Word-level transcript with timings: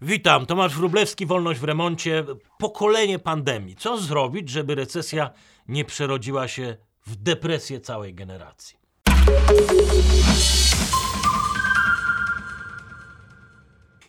Witam, 0.00 0.46
Tomasz 0.46 0.74
Wróblewski, 0.74 1.26
Wolność 1.26 1.60
w 1.60 1.64
remoncie. 1.64 2.24
Pokolenie 2.58 3.18
pandemii. 3.18 3.76
Co 3.76 3.98
zrobić, 3.98 4.48
żeby 4.48 4.74
recesja 4.74 5.30
nie 5.68 5.84
przerodziła 5.84 6.48
się 6.48 6.76
w 7.06 7.16
depresję 7.16 7.80
całej 7.80 8.14
generacji? 8.14 8.76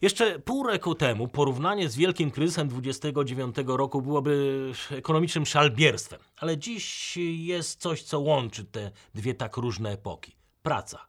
Jeszcze 0.02 0.40
pół 0.40 0.64
roku 0.64 0.96
temu 0.96 1.28
porównanie 1.28 1.90
z 1.90 1.96
wielkim 1.96 2.32
kryzysem 2.32 2.68
29 2.68 3.56
roku 3.66 4.02
byłoby 4.02 4.72
ekonomicznym 4.92 5.46
szalbierstwem, 5.46 6.20
ale 6.38 6.58
dziś 6.58 7.18
jest 7.18 7.82
coś, 7.82 8.04
co 8.04 8.20
łączy 8.20 8.66
te 8.66 8.92
dwie 9.16 9.34
tak 9.34 9.58
różne 9.58 9.92
epoki. 9.92 10.36
Praca, 10.64 11.08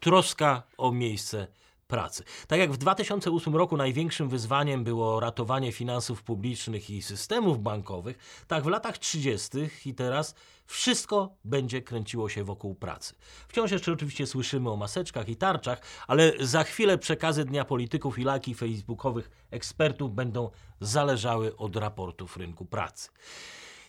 troska 0.00 0.62
o 0.78 0.92
miejsce 0.92 1.46
pracy. 1.88 2.24
Tak 2.46 2.58
jak 2.58 2.72
w 2.72 2.76
2008 2.76 3.56
roku 3.56 3.76
największym 3.76 4.28
wyzwaniem 4.28 4.84
było 4.84 5.20
ratowanie 5.20 5.72
finansów 5.72 6.22
publicznych 6.22 6.90
i 6.90 7.02
systemów 7.02 7.62
bankowych, 7.62 8.44
tak 8.46 8.64
w 8.64 8.66
latach 8.66 8.98
30. 8.98 9.48
i 9.86 9.94
teraz 9.94 10.34
wszystko 10.66 11.36
będzie 11.44 11.82
kręciło 11.82 12.28
się 12.28 12.44
wokół 12.44 12.74
pracy. 12.74 13.14
Wciąż 13.48 13.70
jeszcze 13.70 13.92
oczywiście 13.92 14.26
słyszymy 14.26 14.70
o 14.70 14.76
maseczkach 14.76 15.28
i 15.28 15.36
tarczach, 15.36 15.80
ale 16.06 16.32
za 16.40 16.64
chwilę 16.64 16.98
przekazy 16.98 17.44
Dnia 17.44 17.64
Polityków 17.64 18.18
i 18.18 18.24
lajki 18.24 18.54
facebookowych 18.54 19.30
ekspertów 19.50 20.14
będą 20.14 20.50
zależały 20.80 21.56
od 21.56 21.76
raportów 21.76 22.36
rynku 22.36 22.64
pracy. 22.64 23.08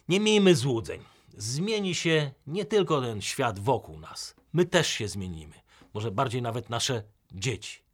Nie 0.10 0.20
miejmy 0.20 0.56
złudzeń. 0.56 1.02
Zmieni 1.38 1.96
się 1.96 2.32
nie 2.48 2.66
tylko 2.66 3.02
ten 3.02 3.22
świat 3.22 3.60
wokół 3.60 4.00
nas. 4.00 4.36
My 4.54 4.66
też 4.66 4.88
się 4.88 5.08
zmienimy. 5.08 5.56
Może 5.94 6.12
bardziej 6.12 6.42
nawet 6.42 6.70
nasze 6.70 7.04
dzieci. 7.32 7.89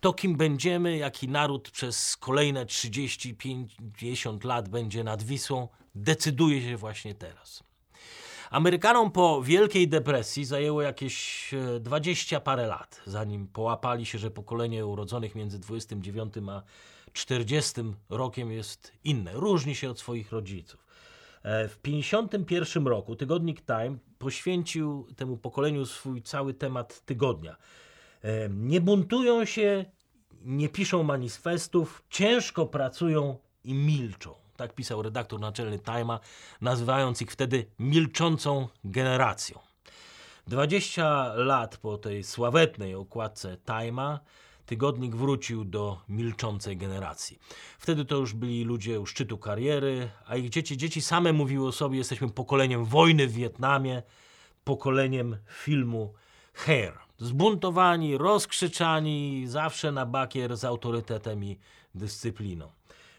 To, 0.00 0.12
kim 0.12 0.36
będziemy, 0.36 0.96
jaki 0.96 1.28
naród 1.28 1.70
przez 1.70 2.16
kolejne 2.16 2.66
30-50 2.66 4.44
lat 4.44 4.68
będzie 4.68 5.04
nad 5.04 5.22
Wisłą, 5.22 5.68
decyduje 5.94 6.62
się 6.62 6.76
właśnie 6.76 7.14
teraz. 7.14 7.62
Amerykanom 8.50 9.10
po 9.10 9.42
Wielkiej 9.42 9.88
Depresji 9.88 10.44
zajęło 10.44 10.82
jakieś 10.82 11.50
20 11.80 12.40
parę 12.40 12.66
lat, 12.66 13.02
zanim 13.06 13.48
połapali 13.48 14.06
się, 14.06 14.18
że 14.18 14.30
pokolenie 14.30 14.86
urodzonych 14.86 15.34
między 15.34 15.58
29 15.58 16.34
a 16.50 16.62
40 17.12 17.72
rokiem 18.10 18.52
jest 18.52 18.92
inne, 19.04 19.32
różni 19.32 19.74
się 19.74 19.90
od 19.90 19.98
swoich 19.98 20.32
rodziców. 20.32 20.86
E, 21.42 21.68
w 21.68 21.78
51 21.78 22.86
roku 22.86 23.16
tygodnik 23.16 23.60
Time 23.60 23.96
poświęcił 24.18 25.06
temu 25.16 25.36
pokoleniu 25.36 25.86
swój 25.86 26.22
cały 26.22 26.54
temat 26.54 27.04
tygodnia. 27.04 27.56
E, 28.22 28.48
nie 28.48 28.80
buntują 28.80 29.44
się, 29.44 29.84
nie 30.44 30.68
piszą 30.68 31.02
manifestów, 31.02 32.02
ciężko 32.10 32.66
pracują 32.66 33.38
i 33.64 33.74
milczą. 33.74 34.34
Tak 34.56 34.74
pisał 34.74 35.02
redaktor 35.02 35.40
naczelny 35.40 35.78
Time'a, 35.78 36.18
nazywając 36.60 37.22
ich 37.22 37.30
wtedy 37.30 37.66
milczącą 37.78 38.68
generacją. 38.84 39.58
20 40.46 41.34
lat 41.34 41.76
po 41.76 41.98
tej 41.98 42.24
sławetnej 42.24 42.94
okładce 42.94 43.56
Time'a 43.66 44.18
tygodnik 44.66 45.16
wrócił 45.16 45.64
do 45.64 46.00
milczącej 46.08 46.76
generacji. 46.76 47.38
Wtedy 47.78 48.04
to 48.04 48.16
już 48.16 48.34
byli 48.34 48.64
ludzie 48.64 49.00
u 49.00 49.06
szczytu 49.06 49.38
kariery, 49.38 50.10
a 50.26 50.36
ich 50.36 50.48
dzieci, 50.48 50.76
dzieci 50.76 51.02
same 51.02 51.32
mówiły 51.32 51.68
o 51.68 51.72
sobie, 51.72 51.98
jesteśmy 51.98 52.30
pokoleniem 52.30 52.84
wojny 52.84 53.26
w 53.26 53.32
Wietnamie, 53.32 54.02
pokoleniem 54.64 55.36
filmu 55.48 56.14
Hair. 56.56 56.92
Zbuntowani, 57.18 58.18
rozkrzyczani, 58.18 59.44
zawsze 59.46 59.92
na 59.92 60.06
bakier 60.06 60.56
z 60.56 60.64
autorytetem 60.64 61.44
i 61.44 61.58
dyscypliną. 61.94 62.72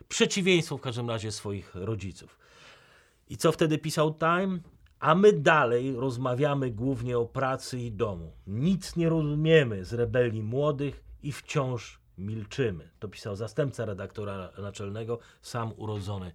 Przeciwieństwo 0.10 0.78
w 0.78 0.82
każdym 0.82 1.10
razie 1.10 1.32
swoich 1.32 1.76
rodziców. 1.76 2.38
I 3.30 3.38
co 3.38 3.52
wtedy 3.52 3.78
pisał 3.78 4.14
Time? 4.14 4.60
A 5.00 5.16
my 5.16 5.34
dalej 5.34 5.96
rozmawiamy 5.96 6.72
głównie 6.72 7.18
o 7.18 7.26
pracy 7.26 7.80
i 7.80 7.92
domu. 7.92 8.32
Nic 8.48 8.96
nie 8.96 9.10
rozumiemy 9.10 9.86
z 9.86 9.94
rebelii 9.94 10.44
młodych 10.44 11.04
i 11.24 11.32
wciąż 11.32 12.00
milczymy. 12.18 12.90
To 13.00 13.08
pisał 13.08 13.36
zastępca 13.36 13.86
redaktora 13.86 14.52
naczelnego, 14.58 15.20
sam 15.42 15.74
urodzony 15.78 16.32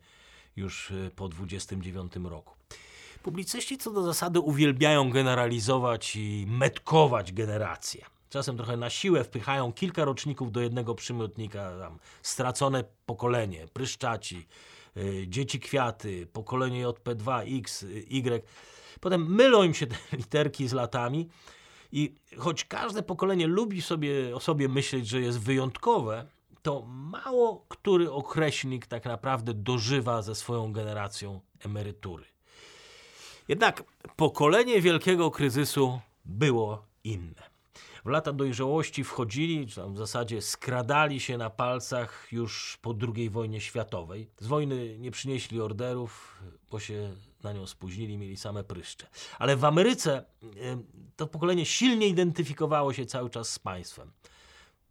już 0.56 0.91
y, 0.91 1.10
po 1.16 1.28
29 1.28 2.12
roku. 2.24 2.54
Publicyści 3.22 3.78
co 3.78 3.91
do 3.91 4.03
zasady 4.03 4.41
uwielbiają 4.41 5.10
generalizować 5.10 6.16
i 6.16 6.47
metkować 6.49 7.33
generacje. 7.33 8.05
Czasem 8.31 8.56
trochę 8.56 8.77
na 8.77 8.91
siłę 8.91 9.25
wpychają 9.25 9.72
kilka 9.72 10.05
roczników 10.05 10.53
do 10.53 10.60
jednego 10.60 10.94
przymiotnika. 10.94 11.78
Tam, 11.78 11.99
stracone 12.22 12.84
pokolenie, 13.06 13.66
pryszczaci, 13.72 14.47
y, 14.97 15.25
dzieci 15.28 15.60
kwiaty, 15.60 16.27
pokolenie 16.33 16.87
JP2, 16.87 17.59
X, 17.59 17.83
Y. 18.10 18.44
Potem 19.00 19.34
mylą 19.34 19.62
im 19.62 19.75
się 19.75 19.87
te 19.87 19.97
literki 20.16 20.69
z 20.69 20.72
latami 20.72 21.28
i 21.93 22.15
choć 22.39 22.65
każde 22.65 23.03
pokolenie 23.03 23.47
lubi 23.47 23.83
sobie 23.83 24.37
o 24.37 24.41
sobie 24.41 24.69
myśleć, 24.69 25.09
że 25.09 25.21
jest 25.21 25.41
wyjątkowe, 25.41 26.27
to 26.62 26.83
mało 26.87 27.65
który 27.69 28.12
określnik 28.12 28.87
tak 28.87 29.04
naprawdę 29.04 29.54
dożywa 29.54 30.22
ze 30.22 30.34
swoją 30.34 30.72
generacją 30.72 31.41
emerytury. 31.65 32.31
Jednak 33.48 33.82
pokolenie 34.16 34.80
wielkiego 34.80 35.30
kryzysu 35.30 36.00
było 36.25 36.84
inne. 37.04 37.53
W 38.04 38.08
lata 38.08 38.32
dojrzałości 38.32 39.04
wchodzili, 39.04 39.66
czy 39.66 39.76
tam 39.76 39.94
w 39.94 39.98
zasadzie 39.98 40.42
skradali 40.42 41.20
się 41.20 41.38
na 41.38 41.50
palcach 41.50 42.28
już 42.32 42.78
po 42.82 42.94
II 43.14 43.30
wojnie 43.30 43.60
światowej. 43.60 44.28
Z 44.38 44.47
wojny 44.47 44.98
nie 44.98 45.10
przynieśli 45.10 45.60
orderów, 45.60 46.42
bo 46.70 46.80
się 46.80 47.12
na 47.42 47.53
nią 47.53 47.66
spóźnili, 47.66 48.19
mieli 48.19 48.36
same 48.36 48.64
pryszcze. 48.64 49.06
Ale 49.38 49.56
w 49.56 49.64
Ameryce 49.64 50.24
to 51.16 51.26
pokolenie 51.26 51.66
silnie 51.66 52.06
identyfikowało 52.09 52.92
się 52.92 53.06
cały 53.06 53.30
czas 53.30 53.50
z 53.50 53.59
państwem. 53.59 54.12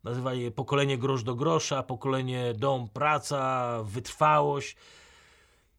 Nazywali 0.04 0.42
je 0.42 0.52
pokolenie 0.52 0.98
grosz 0.98 1.24
do 1.24 1.36
grosza, 1.36 1.84
pokolenie 1.84 2.54
dom, 2.54 2.90
praca, 2.90 3.84
wytrwałość. 3.84 4.76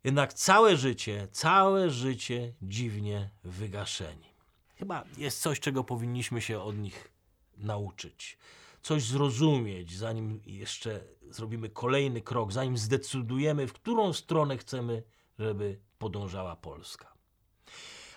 Jednak 0.05 0.33
całe 0.35 0.77
życie, 0.77 1.29
całe 1.33 1.91
życie 1.91 2.53
dziwnie 2.63 3.31
wygaszeni. 3.45 4.33
Chyba 4.75 5.05
jest 5.19 5.41
coś, 5.43 5.61
czego 5.61 5.85
powinniśmy 5.85 6.41
się 6.41 6.61
od 6.61 6.79
nich 6.79 7.13
nauczyć. 7.57 8.39
Coś 8.83 9.03
zrozumieć, 9.03 9.97
zanim 9.97 10.41
jeszcze 10.47 11.01
zrobimy 11.31 11.69
kolejny 11.69 12.21
krok, 12.21 12.53
zanim 12.53 12.79
zdecydujemy, 12.79 13.67
w 13.67 13.73
którą 13.73 14.13
stronę 14.13 14.59
chcemy, 14.59 15.03
żeby 15.39 15.79
podążała 15.99 16.57
Polska. 16.57 17.13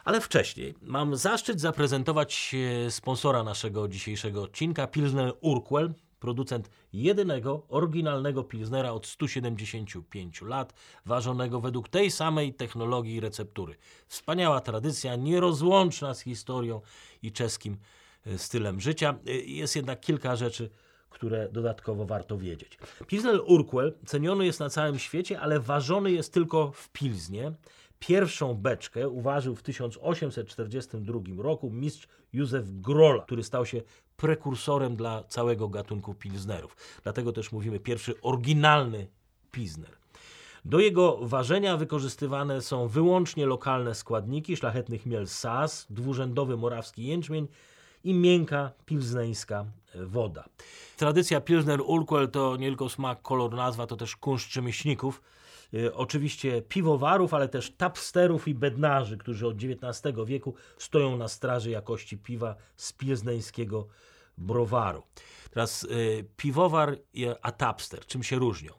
Ale 0.04 0.22
wcześniej 0.22 0.76
mam 0.82 1.16
zaszczyt 1.16 1.62
zaprezentować 1.62 2.56
sponsora 2.90 3.44
naszego 3.44 3.88
dzisiejszego 3.88 4.44
odcinka, 4.44 4.88
Pilsner 4.88 5.34
Urquell, 5.42 5.94
producent 6.26 6.70
jedynego 6.94 7.66
oryginalnego 7.70 8.44
Pilsnera 8.44 8.92
od 8.92 9.08
175 9.08 10.42
lat, 10.42 10.74
ważonego 11.06 11.62
według 11.62 11.90
tej 11.90 12.12
samej 12.12 12.54
technologii 12.54 13.16
i 13.16 13.20
receptury. 13.20 13.76
Wspaniała 14.08 14.60
tradycja, 14.62 15.16
nierozłączna 15.16 16.14
z 16.14 16.22
historią 16.22 16.82
i 17.22 17.32
czeskim 17.32 17.78
e, 18.26 18.38
stylem 18.38 18.82
życia. 18.82 19.16
E, 19.28 19.32
jest 19.32 19.76
jednak 19.76 20.00
kilka 20.00 20.36
rzeczy, 20.36 20.70
które 21.10 21.50
dodatkowo 21.50 22.06
warto 22.06 22.38
wiedzieć. 22.38 22.78
Pilsner 23.08 23.40
Urquell 23.46 23.94
ceniony 24.06 24.46
jest 24.46 24.60
na 24.60 24.70
całym 24.70 25.00
świecie, 25.00 25.40
ale 25.40 25.60
ważony 25.60 26.12
jest 26.12 26.34
tylko 26.34 26.72
w 26.72 26.90
Pilznie. 26.90 27.54
Pierwszą 28.00 28.54
beczkę 28.54 29.10
uważył 29.10 29.56
w 29.56 29.64
1842 29.64 31.20
roku 31.38 31.70
mistrz 31.70 32.08
Józef 32.34 32.72
Grola, 32.72 33.24
który 33.24 33.44
stał 33.44 33.66
się 33.66 33.82
prekursorem 34.18 34.96
dla 34.96 35.24
całego 35.24 35.70
gatunku 35.70 36.14
pilsnerów. 36.14 36.78
Dlatego 37.04 37.32
też 37.32 37.52
mówimy 37.52 37.80
pierwszy 37.80 38.22
oryginalny 38.22 39.08
pilsner. 39.52 39.92
Do 40.66 40.80
jego 40.80 41.18
ważenia 41.22 41.78
wykorzystywane 41.78 42.62
są 42.62 42.88
wyłącznie 42.88 43.46
lokalne 43.46 43.96
składniki, 43.96 44.58
szlachetny 44.58 44.98
chmiel 44.98 45.28
sas, 45.28 45.86
dwurzędowy 45.90 46.58
morawski 46.58 47.06
jęczmień 47.06 47.48
i 48.04 48.14
miękka 48.14 48.72
pilzneńska 48.86 49.66
woda. 49.96 50.46
Tradycja 50.98 51.42
Pilsner 51.42 51.82
Urquell 51.82 52.30
to 52.30 52.58
nie 52.58 52.68
tylko 52.68 52.90
smak, 52.90 53.22
kolor, 53.22 53.54
nazwa, 53.54 53.88
to 53.88 53.96
też 53.96 54.16
kunszt 54.16 54.54
rzemieślników. 54.54 55.22
E, 55.76 55.94
oczywiście 55.94 56.62
piwowarów, 56.62 57.34
ale 57.34 57.50
też 57.50 57.72
tapsterów 57.72 58.48
i 58.48 58.56
bednarzy, 58.56 59.18
którzy 59.18 59.48
od 59.48 59.56
XIX 59.56 60.16
wieku 60.26 60.54
stoją 60.78 61.18
na 61.18 61.28
straży 61.28 61.70
jakości 61.70 62.18
piwa 62.18 62.56
z 62.76 62.94
pilzneńskiego 62.94 63.88
browaru. 64.38 65.04
Teraz 65.52 65.84
y, 65.84 66.26
piwowar 66.38 66.98
a 67.42 67.52
tapster, 67.52 68.06
czym 68.06 68.24
się 68.24 68.36
różnią? 68.36 68.74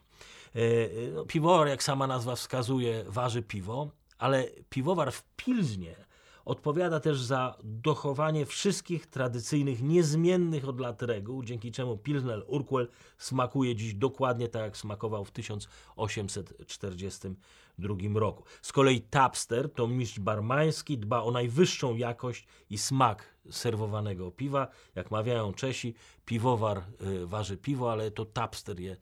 Y, 0.56 1.12
no, 1.14 1.25
piwowar, 1.25 1.69
jak 1.69 1.82
sama 1.82 2.06
nazwa 2.06 2.37
wskazuje, 2.37 3.04
waży 3.06 3.42
piwo, 3.42 3.90
ale 4.19 4.44
piwowar 4.70 5.12
w 5.12 5.25
Pilznie 5.37 6.06
odpowiada 6.46 7.00
też 7.00 7.20
za 7.20 7.56
dochowanie 7.64 8.46
wszystkich 8.46 9.06
tradycyjnych, 9.06 9.82
niezmiennych 9.82 10.69
od 10.69 10.81
lat 10.81 11.02
reguł, 11.02 11.43
dzięki 11.43 11.72
czemu 11.72 11.98
Pilsner 11.98 12.44
Urquell 12.46 12.88
smakuje 13.19 13.76
dziś 13.76 13.94
dokładnie 13.94 14.48
tak, 14.48 14.62
jak 14.62 14.76
smakował 14.76 15.25
w 15.25 15.31
1842 15.31 17.94
roku. 18.14 18.44
Z 18.62 18.72
kolei 18.72 19.00
Tapster 19.00 19.72
to 19.72 19.88
mistrz 19.88 20.19
barmański, 20.19 20.98
dba 20.98 21.22
o 21.22 21.31
najwyższą 21.31 21.96
jakość 21.96 22.46
i 22.70 22.78
smak 22.78 23.37
serwowanego 23.50 24.31
piwa. 24.31 24.69
Jak 24.94 25.10
mawiają 25.10 25.52
Czesi, 25.52 25.94
piwowar 26.25 26.82
y, 27.02 27.26
waży 27.26 27.56
piwo, 27.56 27.92
ale 27.92 28.10
to 28.10 28.25
Tapster 28.25 28.81
je 28.81 28.96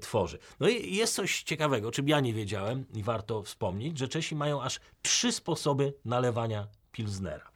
tworzy. 0.00 0.38
No 0.60 0.68
i 0.68 0.96
jest 0.96 1.14
coś 1.14 1.42
ciekawego, 1.42 1.90
czym 1.90 2.08
ja 2.08 2.20
nie 2.20 2.34
wiedziałem 2.34 2.84
i 2.94 3.02
warto 3.02 3.42
wspomnieć, 3.42 3.98
że 3.98 4.08
Czesi 4.08 4.36
mają 4.36 4.62
aż 4.62 4.80
trzy 5.02 5.32
sposoby 5.32 5.94
nalewania 6.04 6.66
pilsnera. 6.92 7.50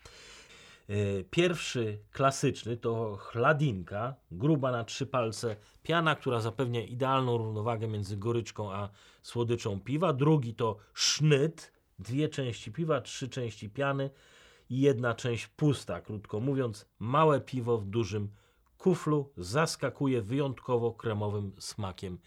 Y, 0.90 1.24
Pierwszy 1.30 1.98
klasyczny 2.12 2.76
to 2.76 3.16
chladinka, 3.16 4.14
gruba 4.30 4.70
na 4.70 4.84
trzy 4.84 5.06
palce 5.06 5.56
piana, 5.82 6.14
która 6.14 6.40
zapewnia 6.40 6.82
idealną 6.82 7.36
równowagę 7.36 7.88
między 7.88 8.16
goryczką 8.16 8.72
a 8.72 8.88
słodyczą 9.22 9.80
piwa. 9.80 10.12
Drugi 10.12 10.54
to 10.54 10.76
sznyt, 10.94 11.72
dwie 11.98 12.28
części 12.28 12.72
piwa, 12.72 13.00
trzy 13.00 13.28
części 13.28 13.70
piany 13.70 14.10
i 14.70 14.80
jedna 14.80 15.14
część 15.14 15.46
pusta. 15.46 16.00
Krótko 16.00 16.40
mówiąc, 16.40 16.86
małe 16.98 17.40
piwo 17.40 17.78
w 17.78 17.86
dużym 17.86 18.28
kuflu 18.78 19.32
zaskakuje 19.36 20.22
wyjątkowo 20.22 20.92
kremowym 20.92 21.52
smakiem 21.58 22.18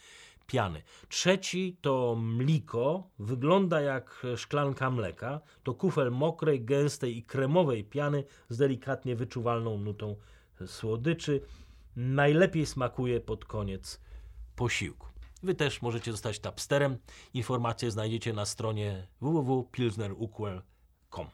piany. 0.48 0.81
Trzeci 1.09 1.77
to 1.81 2.15
mliko, 2.15 3.09
wygląda 3.19 3.81
jak 3.81 4.25
szklanka 4.38 4.92
mleka. 4.92 5.42
To 5.63 5.74
kufel 5.74 6.12
mokrej, 6.12 6.65
gęstej 6.65 7.18
i 7.18 7.24
kremowej 7.24 7.83
piany 7.83 8.24
z 8.50 8.57
delikatnie 8.57 9.15
wyczuwalną 9.15 9.77
nutą 9.77 10.15
słodyczy. 10.65 11.42
Najlepiej 11.95 12.65
smakuje 12.65 13.21
pod 13.21 13.45
koniec 13.45 14.01
posiłku. 14.56 15.07
Wy 15.44 15.56
też 15.56 15.81
możecie 15.81 16.12
zostać 16.12 16.39
tapsterem. 16.39 16.97
Informacje 17.33 17.92
znajdziecie 17.92 18.33
na 18.33 18.45
stronie 18.45 19.07
www.pilsnerukwell.com. 19.21 21.27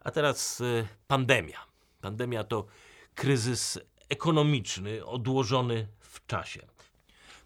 A 0.00 0.10
teraz 0.10 0.60
y, 0.60 0.88
pandemia. 1.06 1.58
Pandemia 2.00 2.44
to 2.44 2.66
kryzys 3.14 3.78
ekonomiczny 4.08 5.06
odłożony 5.06 5.88
w 6.00 6.26
czasie. 6.26 6.60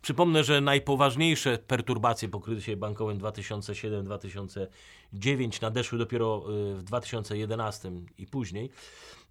Przypomnę, 0.02 0.44
że 0.44 0.60
najpoważniejsze 0.60 1.58
perturbacje 1.58 2.28
po 2.28 2.40
kryzysie 2.40 2.76
bankowym 2.76 3.18
2007-2009 3.18 5.62
nadeszły 5.62 5.98
dopiero 5.98 6.44
y, 6.70 6.74
w 6.74 6.82
2011 6.82 7.92
i 8.18 8.26
później. 8.26 8.70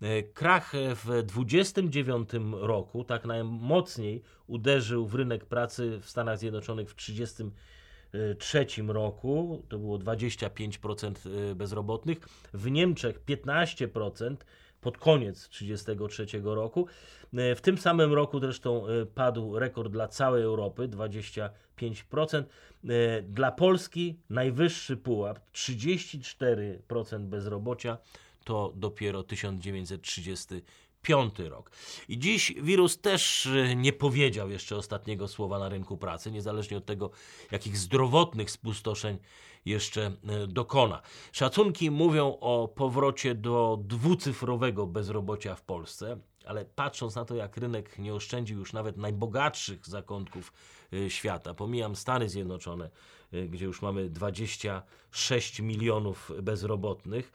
Y, 0.04 0.30
Krach 0.34 0.72
w 0.76 1.24
29 1.24 2.30
roku 2.52 3.04
tak 3.04 3.26
najmocniej 3.26 4.22
uderzył 4.48 5.08
w 5.08 5.16
rynek 5.16 5.46
pracy 5.46 6.00
w 6.02 6.10
Stanach 6.10 6.38
Zjednoczonych 6.38 6.90
w 6.90 6.96
1933 6.96 8.66
roku, 8.88 9.66
to 9.70 9.80
było 9.80 10.00
25% 10.00 11.52
y, 11.52 11.56
bezrobotnych, 11.56 12.18
w 12.54 12.72
Niemczech 12.72 13.26
15%, 13.26 14.36
pod 14.82 14.98
koniec 14.98 15.50
1933 15.50 16.42
roku. 16.44 16.88
E, 17.34 17.56
W 17.56 17.62
tym 17.62 17.78
samym 17.78 18.14
roku 18.14 18.40
zresztą 18.40 18.88
e, 18.88 19.06
padł 19.06 19.60
rekord 19.60 19.92
dla 19.92 20.08
całej 20.08 20.44
Europy 20.44 20.88
25%. 20.88 22.44
E, 22.90 23.22
Dla 23.22 23.52
Polski 23.52 24.20
najwyższy 24.30 24.98
pułap 24.98 25.40
34% 25.54 27.20
bezrobocia 27.20 27.98
to 28.44 28.74
dopiero 28.76 29.24
1935 29.24 31.40
rok. 31.40 31.72
I 32.10 32.20
dziś 32.20 32.54
wirus 32.62 32.98
też 32.98 33.50
nie 33.76 33.94
powiedział 33.94 34.50
jeszcze 34.50 34.76
ostatniego 34.76 35.28
słowa 35.28 35.60
na 35.60 35.70
rynku 35.70 35.98
pracy, 35.98 36.32
niezależnie 36.32 36.78
od 36.78 36.86
tego, 36.86 37.12
jakich 37.52 37.78
zdrowotnych 37.78 38.52
spustoszeń 38.52 39.18
jeszcze 39.66 40.12
e, 40.28 40.48
dokona. 40.48 41.02
Szacunki 41.32 41.92
mówią 41.92 42.38
o 42.40 42.68
powrocie 42.68 43.36
do 43.36 43.80
dwucyfrowego 43.84 44.88
bezrobocia 44.88 45.56
w 45.56 45.62
Polsce, 45.62 46.18
ale 46.46 46.66
patrząc 46.66 47.16
na 47.16 47.26
to, 47.26 47.36
jak 47.36 47.58
rynek 47.58 48.00
nie 48.00 48.14
oszczędził 48.14 48.60
już 48.60 48.74
nawet 48.74 48.98
najbogatszych 48.98 49.88
zakątków 49.88 50.54
e, 50.94 51.10
świata, 51.10 51.54
pomijam 51.54 51.96
Stany 51.96 52.30
Zjednoczone, 52.30 52.90
e, 53.32 53.48
gdzie 53.48 53.66
już 53.66 53.82
mamy 53.82 54.10
26 54.10 55.60
milionów 55.60 56.32
bezrobotnych, 56.42 57.32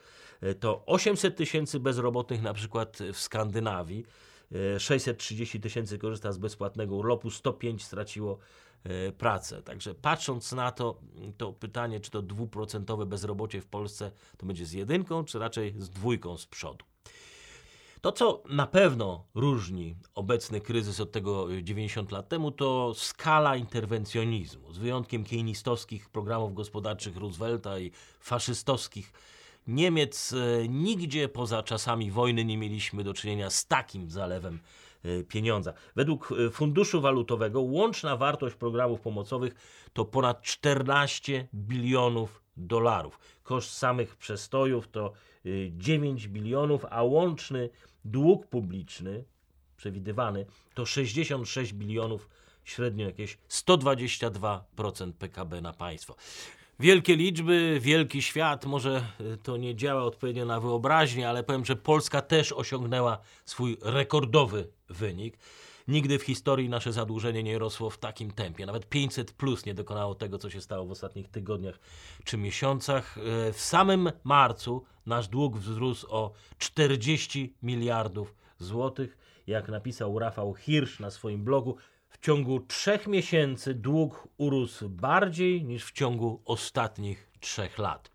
to 0.61 0.82
800 0.87 1.37
tysięcy 1.37 1.81
bezrobotnych 1.81 2.43
na 2.43 2.55
przykład 2.55 2.99
w 3.12 3.19
Skandynawii, 3.19 4.06
e, 4.76 4.81
630 4.81 5.61
tysięcy 5.61 5.99
korzysta 5.99 6.32
z 6.32 6.38
bezpłatnego 6.38 6.96
urlopu, 6.96 7.31
105 7.31 7.84
straciło 7.84 8.38
pracę. 9.19 9.62
Także 9.62 9.94
patrząc 9.94 10.52
na 10.52 10.73
to, 10.73 11.00
to 11.37 11.52
pytanie, 11.52 12.00
czy 12.00 12.11
to 12.11 12.23
dwuprocentowe 12.23 13.06
bezrobocie 13.06 13.61
w 13.61 13.67
Polsce 13.67 14.12
to 14.37 14.46
będzie 14.46 14.67
z 14.67 14.73
jedynką, 14.73 15.25
czy 15.25 15.38
raczej 15.38 15.75
z 15.78 15.90
dwójką 15.90 16.37
z 16.37 16.46
przodu. 16.46 16.84
To, 18.00 18.12
co 18.12 18.43
na 18.49 18.67
pewno 18.67 19.25
różni 19.34 19.96
obecny 20.14 20.61
kryzys 20.61 21.00
od 21.00 21.12
tego 21.12 21.49
90 21.62 22.12
lat 22.12 22.28
temu, 22.28 22.50
to 22.50 22.94
skala 22.96 23.56
interwencjonizmu. 23.56 24.73
Z 24.73 24.78
wyjątkiem 24.78 25.25
keynesistowskich 25.25 26.08
programów 26.08 26.55
gospodarczych 26.55 27.17
Roosevelta 27.17 27.78
i 27.78 27.90
faszystowskich 28.20 29.12
Niemiec, 29.67 30.32
e, 30.32 30.69
nigdzie 30.69 31.28
poza 31.28 31.62
czasami 31.62 32.11
wojny 32.11 32.44
nie 32.44 32.58
mieliśmy 32.58 33.05
do 33.05 33.14
czynienia 33.14 33.50
z 33.50 33.67
takim 33.67 34.11
zalewem 34.11 34.55
e, 34.55 34.61
pieniądza. 35.28 35.72
Według 35.96 36.32
e, 36.32 36.50
Funduszu 36.50 37.00
Walutowego 37.00 37.60
łączna 37.60 38.16
wartość 38.16 38.56
programów 38.56 39.00
pomocowych 39.00 39.54
to 39.93 40.04
ponad 40.04 40.43
14 40.43 41.48
bilionów 41.54 42.43
dolarów. 42.56 43.19
Koszt 43.43 43.72
samych 43.72 44.16
przestojów 44.16 44.88
to 44.88 45.12
y, 45.46 45.72
9 45.76 46.28
bilionów, 46.28 46.84
a 46.90 47.02
łączny 47.02 47.70
dług 48.04 48.46
publiczny 48.46 49.25
przewidywany 49.76 50.46
to 50.75 50.87
66 50.87 51.72
bilionów, 51.72 52.28
średnio 52.64 53.06
jakieś 53.06 53.38
122% 53.49 55.12
PKB 55.12 55.60
na 55.60 55.72
państwo. 55.72 56.16
Wielkie 56.81 57.16
liczby, 57.16 57.78
wielki 57.81 58.22
świat, 58.22 58.66
może 58.66 59.06
to 59.42 59.56
nie 59.56 59.76
działa 59.76 60.02
odpowiednio 60.02 60.44
na 60.44 60.60
wyobraźnię, 60.60 61.28
ale 61.28 61.42
powiem, 61.42 61.64
że 61.64 61.76
Polska 61.76 62.22
też 62.22 62.52
osiągnęła 62.52 63.19
swój 63.44 63.76
rekordowy 63.82 64.69
wynik. 64.88 65.38
Nigdy 65.88 66.19
w 66.19 66.23
historii 66.23 66.69
nasze 66.69 66.93
zadłużenie 66.93 67.43
nie 67.43 67.59
rosło 67.59 67.91
w 67.91 67.99
takim 67.99 68.31
tempie. 68.31 68.67
Nawet 68.67 68.88
500 68.88 69.33
plus 69.33 69.67
nie 69.67 69.75
dokonało 69.75 70.15
tego, 70.15 70.38
co 70.38 70.50
się 70.50 70.61
stało 70.61 70.87
w 70.87 70.91
ostatnich 70.91 71.28
tygodniach 71.28 71.78
czy 72.25 72.37
miesiącach. 72.37 73.19
E, 73.19 73.52
W 73.52 73.61
samym 73.61 74.11
marcu 74.25 74.85
nasz 75.07 75.28
dług 75.28 75.59
wzrósł 75.59 76.07
o 76.11 76.33
40 76.59 77.55
miliardów 77.62 78.35
złotych. 78.59 79.19
Jak 79.47 79.69
napisał 79.69 80.19
Rafał 80.19 80.55
Hirsch 80.55 81.00
na 81.00 81.11
swoim 81.11 81.45
blogu, 81.45 81.76
w 82.09 82.19
ciągu 82.19 82.61
trzech 82.61 83.07
miesięcy 83.07 83.75
dług 83.75 84.28
urósł 84.37 84.88
bardziej 84.88 85.64
niż 85.64 85.85
w 85.85 85.93
ciągu 85.93 86.43
ostatnich 86.45 87.31
trzech 87.40 87.78
lat. 87.78 88.11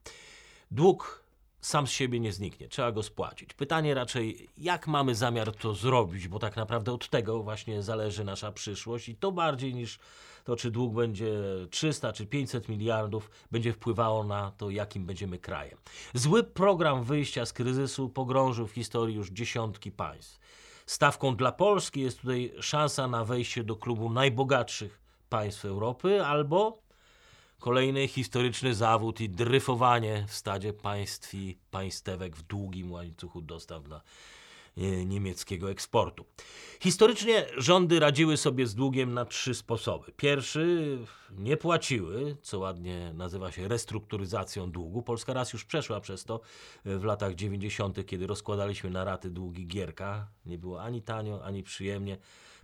Dług 0.71 1.20
sam 1.61 1.87
z 1.87 1.91
siebie 1.91 2.19
nie 2.19 2.33
zniknie, 2.33 2.67
trzeba 2.67 2.91
go 2.91 3.03
spłacić. 3.03 3.53
Pytanie 3.53 3.93
raczej, 3.93 4.49
jak 4.57 4.87
mamy 4.87 5.15
zamiar 5.15 5.55
to 5.55 5.73
zrobić, 5.73 6.27
bo 6.27 6.39
tak 6.39 6.55
naprawdę 6.55 6.93
od 6.93 7.09
tego 7.09 7.43
właśnie 7.43 7.83
zależy 7.83 8.23
nasza 8.23 8.51
przyszłość 8.51 9.09
i 9.09 9.15
to 9.15 9.31
bardziej 9.31 9.73
niż 9.73 9.99
to, 10.43 10.55
czy 10.55 10.71
dług 10.71 10.93
będzie 10.93 11.31
300 11.69 12.13
czy 12.13 12.25
500 12.25 12.69
miliardów, 12.69 13.31
będzie 13.51 13.73
wpływało 13.73 14.23
na 14.23 14.51
to, 14.51 14.69
jakim 14.69 15.05
będziemy 15.05 15.39
krajem. 15.39 15.77
Zły 16.13 16.43
program 16.43 17.03
wyjścia 17.03 17.45
z 17.45 17.53
kryzysu 17.53 18.09
pogrążył 18.09 18.67
w 18.67 18.71
historii 18.71 19.15
już 19.15 19.29
dziesiątki 19.29 19.91
państw. 19.91 20.39
Stawką 20.85 21.35
dla 21.35 21.51
Polski 21.51 22.01
jest 22.01 22.21
tutaj 22.21 22.53
szansa 22.59 23.07
na 23.07 23.25
wejście 23.25 23.63
do 23.63 23.75
klubu 23.75 24.09
najbogatszych 24.09 25.01
państw 25.29 25.65
Europy 25.65 26.25
albo 26.25 26.80
Kolejny 27.61 28.07
historyczny 28.07 28.75
zawód 28.75 29.21
i 29.21 29.29
dryfowanie 29.29 30.25
w 30.27 30.33
stadzie 30.33 30.73
państw 30.73 31.33
i 31.33 31.57
państewek 31.71 32.35
w 32.35 32.41
długim 32.41 32.91
łańcuchu 32.91 33.41
dostaw 33.41 33.83
dla 33.83 34.01
e, 34.77 35.05
niemieckiego 35.05 35.71
eksportu. 35.71 36.25
Historycznie 36.79 37.45
rządy 37.57 37.99
radziły 37.99 38.37
sobie 38.37 38.67
z 38.67 38.75
długiem 38.75 39.13
na 39.13 39.25
trzy 39.25 39.55
sposoby. 39.55 40.11
Pierwszy 40.11 40.97
nie 41.31 41.57
płaciły, 41.57 42.37
co 42.41 42.59
ładnie 42.59 43.13
nazywa 43.13 43.51
się 43.51 43.67
restrukturyzacją 43.67 44.71
długu. 44.71 45.01
Polska 45.01 45.33
raz 45.33 45.53
już 45.53 45.65
przeszła 45.65 45.99
przez 45.99 46.25
to 46.25 46.41
w 46.85 47.03
latach 47.03 47.35
90., 47.35 48.05
kiedy 48.05 48.27
rozkładaliśmy 48.27 48.89
na 48.89 49.03
raty 49.03 49.29
długi 49.29 49.67
Gierka. 49.67 50.27
Nie 50.45 50.57
było 50.57 50.83
ani 50.83 51.01
tanio, 51.01 51.43
ani 51.43 51.63
przyjemnie. 51.63 52.17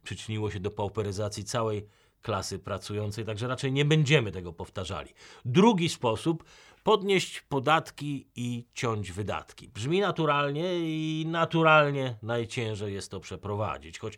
Przyczyniło 0.03 0.51
się 0.51 0.59
do 0.59 0.71
pauperyzacji 0.71 1.43
całej 1.43 1.87
klasy 2.21 2.59
pracującej, 2.59 3.25
także 3.25 3.47
raczej 3.47 3.71
nie 3.71 3.85
będziemy 3.85 4.31
tego 4.31 4.53
powtarzali. 4.53 5.13
Drugi 5.45 5.89
sposób 5.89 6.43
podnieść 6.83 7.41
podatki 7.41 8.27
i 8.35 8.65
ciąć 8.73 9.11
wydatki. 9.11 9.69
Brzmi 9.69 9.99
naturalnie 9.99 10.79
i 10.79 11.25
naturalnie 11.27 12.17
najciężej 12.21 12.93
jest 12.93 13.11
to 13.11 13.19
przeprowadzić, 13.19 13.99
choć 13.99 14.17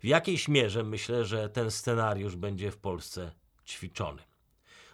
w 0.00 0.04
jakiejś 0.04 0.48
mierze 0.48 0.82
myślę, 0.82 1.24
że 1.24 1.48
ten 1.48 1.70
scenariusz 1.70 2.36
będzie 2.36 2.70
w 2.70 2.78
Polsce 2.78 3.32
ćwiczony. 3.66 4.22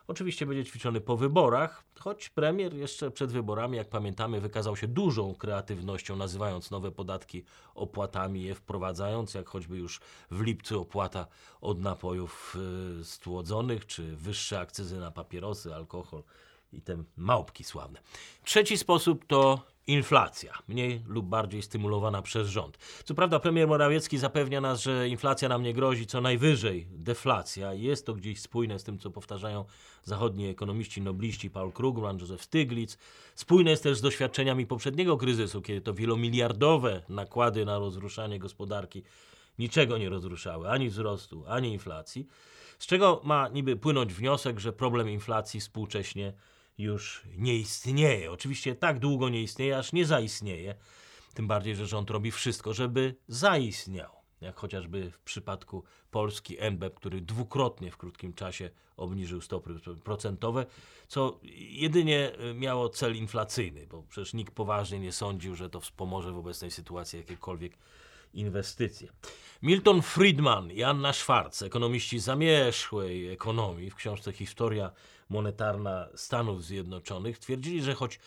Oczywiście 0.06 0.46
będzie 0.46 0.64
ćwiczony 0.64 1.00
po 1.00 1.16
wyborach, 1.16 1.84
choć 1.98 2.28
premier 2.28 2.74
jeszcze 2.74 3.10
przed 3.10 3.32
wyborami, 3.32 3.76
jak 3.76 3.88
pamiętamy, 3.88 4.40
wykazał 4.40 4.76
się 4.76 4.88
dużą 4.88 5.34
kreatywnością, 5.34 6.16
nazywając 6.16 6.70
nowe 6.70 6.90
podatki 6.90 7.44
opłatami, 7.74 8.42
je 8.42 8.54
wprowadzając, 8.54 9.34
jak 9.34 9.48
choćby 9.48 9.76
już 9.76 10.00
w 10.30 10.40
lipcu 10.40 10.80
opłata 10.80 11.26
od 11.60 11.80
napojów 11.80 12.56
y, 13.00 13.04
stłodzonych, 13.04 13.86
czy 13.86 14.16
wyższe 14.16 14.60
akcyzy 14.60 15.00
na 15.00 15.10
papierosy, 15.10 15.74
alkohol 15.74 16.22
i 16.72 16.82
te 16.82 17.02
małpki 17.16 17.64
sławne. 17.64 18.00
Trzeci 18.44 18.78
sposób 18.78 19.26
to 19.26 19.71
inflacja, 19.86 20.52
mniej 20.68 21.02
lub 21.06 21.26
bardziej 21.26 21.62
stymulowana 21.62 22.22
przez 22.22 22.48
rząd. 22.48 22.78
Co 23.04 23.14
prawda 23.14 23.40
premier 23.40 23.68
Morawiecki 23.68 24.18
zapewnia 24.18 24.60
nas, 24.60 24.82
że 24.82 25.08
inflacja 25.08 25.48
nam 25.48 25.62
nie 25.62 25.74
grozi, 25.74 26.06
co 26.06 26.20
najwyżej 26.20 26.86
deflacja. 26.90 27.74
Jest 27.74 28.06
to 28.06 28.14
gdzieś 28.14 28.40
spójne 28.40 28.78
z 28.78 28.84
tym, 28.84 28.98
co 28.98 29.10
powtarzają 29.10 29.64
zachodni 30.04 30.46
ekonomiści, 30.46 31.02
nobliści 31.02 31.50
Paul 31.50 31.72
Krugman, 31.72 32.18
Józef 32.18 32.42
Stiglitz. 32.42 32.98
Spójne 33.34 33.70
jest 33.70 33.82
też 33.82 33.98
z 33.98 34.00
doświadczeniami 34.00 34.66
poprzedniego 34.66 35.16
kryzysu, 35.16 35.62
kiedy 35.62 35.80
to 35.80 35.94
wielomiliardowe 35.94 37.02
nakłady 37.08 37.64
na 37.64 37.78
rozruszanie 37.78 38.38
gospodarki 38.38 39.02
niczego 39.58 39.98
nie 39.98 40.08
rozruszały, 40.08 40.68
ani 40.68 40.88
wzrostu, 40.88 41.44
ani 41.46 41.72
inflacji. 41.72 42.26
Z 42.78 42.86
czego 42.86 43.20
ma 43.24 43.48
niby 43.48 43.76
płynąć 43.76 44.14
wniosek, 44.14 44.60
że 44.60 44.72
problem 44.72 45.10
inflacji 45.10 45.60
współcześnie 45.60 46.32
już 46.78 47.22
nie 47.36 47.56
istnieje. 47.56 48.32
Oczywiście 48.32 48.74
tak 48.74 48.98
długo 48.98 49.28
nie 49.28 49.42
istnieje, 49.42 49.78
aż 49.78 49.92
nie 49.92 50.06
zaistnieje. 50.06 50.74
Tym 51.34 51.46
bardziej, 51.46 51.76
że 51.76 51.86
rząd 51.86 52.10
robi 52.10 52.30
wszystko, 52.30 52.74
żeby 52.74 53.14
zaistniał. 53.28 54.22
Jak 54.40 54.56
chociażby 54.56 55.10
w 55.10 55.20
przypadku 55.20 55.84
Polski 56.10 56.60
NBP, 56.60 56.96
który 56.96 57.20
dwukrotnie 57.20 57.90
w 57.90 57.96
krótkim 57.96 58.32
czasie 58.32 58.70
obniżył 58.96 59.40
stopy 59.40 59.74
procentowe, 60.04 60.66
co 61.08 61.40
jedynie 61.70 62.32
miało 62.54 62.88
cel 62.88 63.16
inflacyjny, 63.16 63.86
bo 63.86 64.02
przecież 64.02 64.34
nikt 64.34 64.54
poważnie 64.54 64.98
nie 64.98 65.12
sądził, 65.12 65.54
że 65.54 65.70
to 65.70 65.80
wspomoże 65.80 66.32
w 66.32 66.38
obecnej 66.38 66.70
sytuacji 66.70 67.18
jakiekolwiek 67.18 67.78
inwestycje. 68.34 69.08
Milton 69.62 70.02
Friedman 70.02 70.70
i 70.70 70.82
Anna 70.82 71.12
Schwarz, 71.12 71.62
ekonomiści 71.62 72.18
zamierzchłej 72.18 73.28
ekonomii, 73.28 73.90
w 73.90 73.94
książce 73.94 74.32
Historia 74.32 74.90
monetarna 75.28 76.08
Stanów 76.14 76.64
Zjednoczonych, 76.64 77.38
twierdzili, 77.38 77.82
że 77.82 77.94
choć 77.94 78.18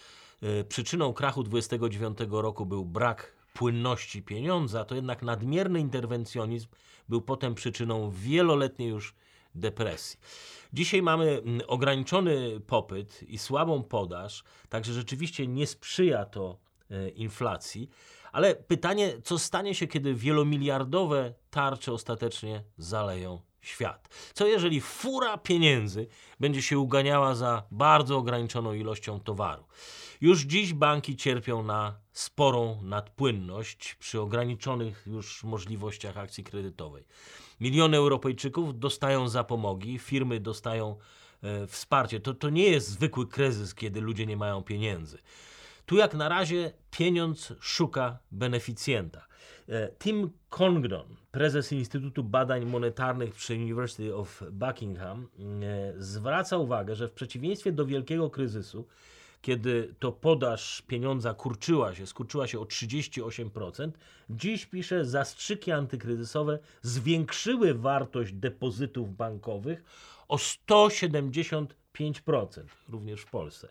e, 0.41 0.63
przyczyną 0.63 1.13
krachu 1.13 1.43
29 1.43 2.17
roku 2.29 2.65
był 2.65 2.85
brak 2.85 3.35
płynności 3.53 4.21
pieniądza, 4.21 4.85
to 4.85 4.95
jednak 4.95 5.21
nadmierny 5.21 5.79
interwencjonizm 5.79 6.67
był 7.09 7.21
potem 7.21 7.55
przyczyną 7.55 8.11
wieloletniej 8.11 8.89
już 8.89 9.15
depresji. 9.55 10.19
Dzisiaj 10.73 11.01
mamy 11.01 11.41
ograniczony 11.67 12.59
popyt 12.67 13.23
i 13.23 13.37
słabą 13.37 13.83
podaż, 13.83 14.43
także 14.69 14.93
rzeczywiście 14.93 15.47
nie 15.47 15.67
sprzyja 15.67 16.25
to 16.25 16.57
e, 16.91 17.09
inflacji. 17.09 17.89
Ale 18.35 18.55
pytanie, 18.55 19.13
co 19.23 19.39
stanie 19.39 19.75
się, 19.75 19.87
kiedy 19.87 20.13
wielomiliardowe 20.13 21.33
tarcze 21.49 21.93
ostatecznie 21.93 22.63
zaleją 22.77 23.41
świat? 23.61 24.09
Co 24.33 24.47
jeżeli 24.47 24.81
fura 24.81 25.37
pieniędzy 25.37 26.07
będzie 26.39 26.61
się 26.61 26.79
uganiała 26.79 27.35
za 27.35 27.63
bardzo 27.71 28.17
ograniczoną 28.17 28.73
ilością 28.73 29.19
towaru? 29.19 29.63
Już 30.21 30.41
dziś 30.41 30.73
banki 30.73 31.15
cierpią 31.15 31.63
na 31.63 31.99
sporą 32.11 32.81
nadpłynność 32.83 33.95
przy 33.95 34.21
ograniczonych 34.21 35.03
już 35.07 35.43
możliwościach 35.43 36.17
akcji 36.17 36.43
kredytowej. 36.43 37.07
Miliony 37.59 37.97
Europejczyków 37.97 38.79
dostają 38.79 39.29
zapomogi, 39.29 39.99
firmy 39.99 40.39
dostają 40.39 40.97
e, 41.41 41.67
wsparcie. 41.67 42.19
To, 42.19 42.33
to 42.33 42.49
nie 42.49 42.69
jest 42.69 42.87
zwykły 42.87 43.27
kryzys, 43.27 43.75
kiedy 43.75 44.01
ludzie 44.01 44.25
nie 44.25 44.37
mają 44.37 44.63
pieniędzy. 44.63 45.17
Tu 45.85 45.97
jak 45.97 46.13
na 46.13 46.29
razie 46.29 46.71
pieniądz 46.91 47.53
szuka 47.59 48.19
beneficjenta. 48.31 49.27
E, 49.69 49.89
Tim 49.99 50.29
Congdon, 50.49 51.15
prezes 51.31 51.71
Instytutu 51.71 52.23
Badań 52.23 52.65
Monetarnych 52.65 53.33
przy 53.35 53.53
University 53.53 54.15
of 54.15 54.43
Buckingham, 54.51 55.27
e, 55.39 55.93
zwraca 55.97 56.57
uwagę, 56.57 56.95
że 56.95 57.07
w 57.07 57.11
przeciwieństwie 57.11 57.71
do 57.71 57.85
wielkiego 57.85 58.29
kryzysu, 58.29 58.87
kiedy 59.41 59.95
to 59.99 60.11
podaż 60.11 60.81
pieniądza 60.81 61.33
kurczyła 61.33 61.95
się, 61.95 62.07
skurczyła 62.07 62.47
się 62.47 62.59
o 62.59 62.65
38%, 62.65 63.91
dziś 64.29 64.65
pisze, 64.65 65.05
zastrzyki 65.05 65.71
antykryzysowe 65.71 66.59
zwiększyły 66.81 67.73
wartość 67.73 68.33
depozytów 68.33 69.15
bankowych 69.15 69.83
o 70.27 70.35
175%, 70.35 71.67
również 72.89 73.21
w 73.21 73.29
Polsce 73.31 73.67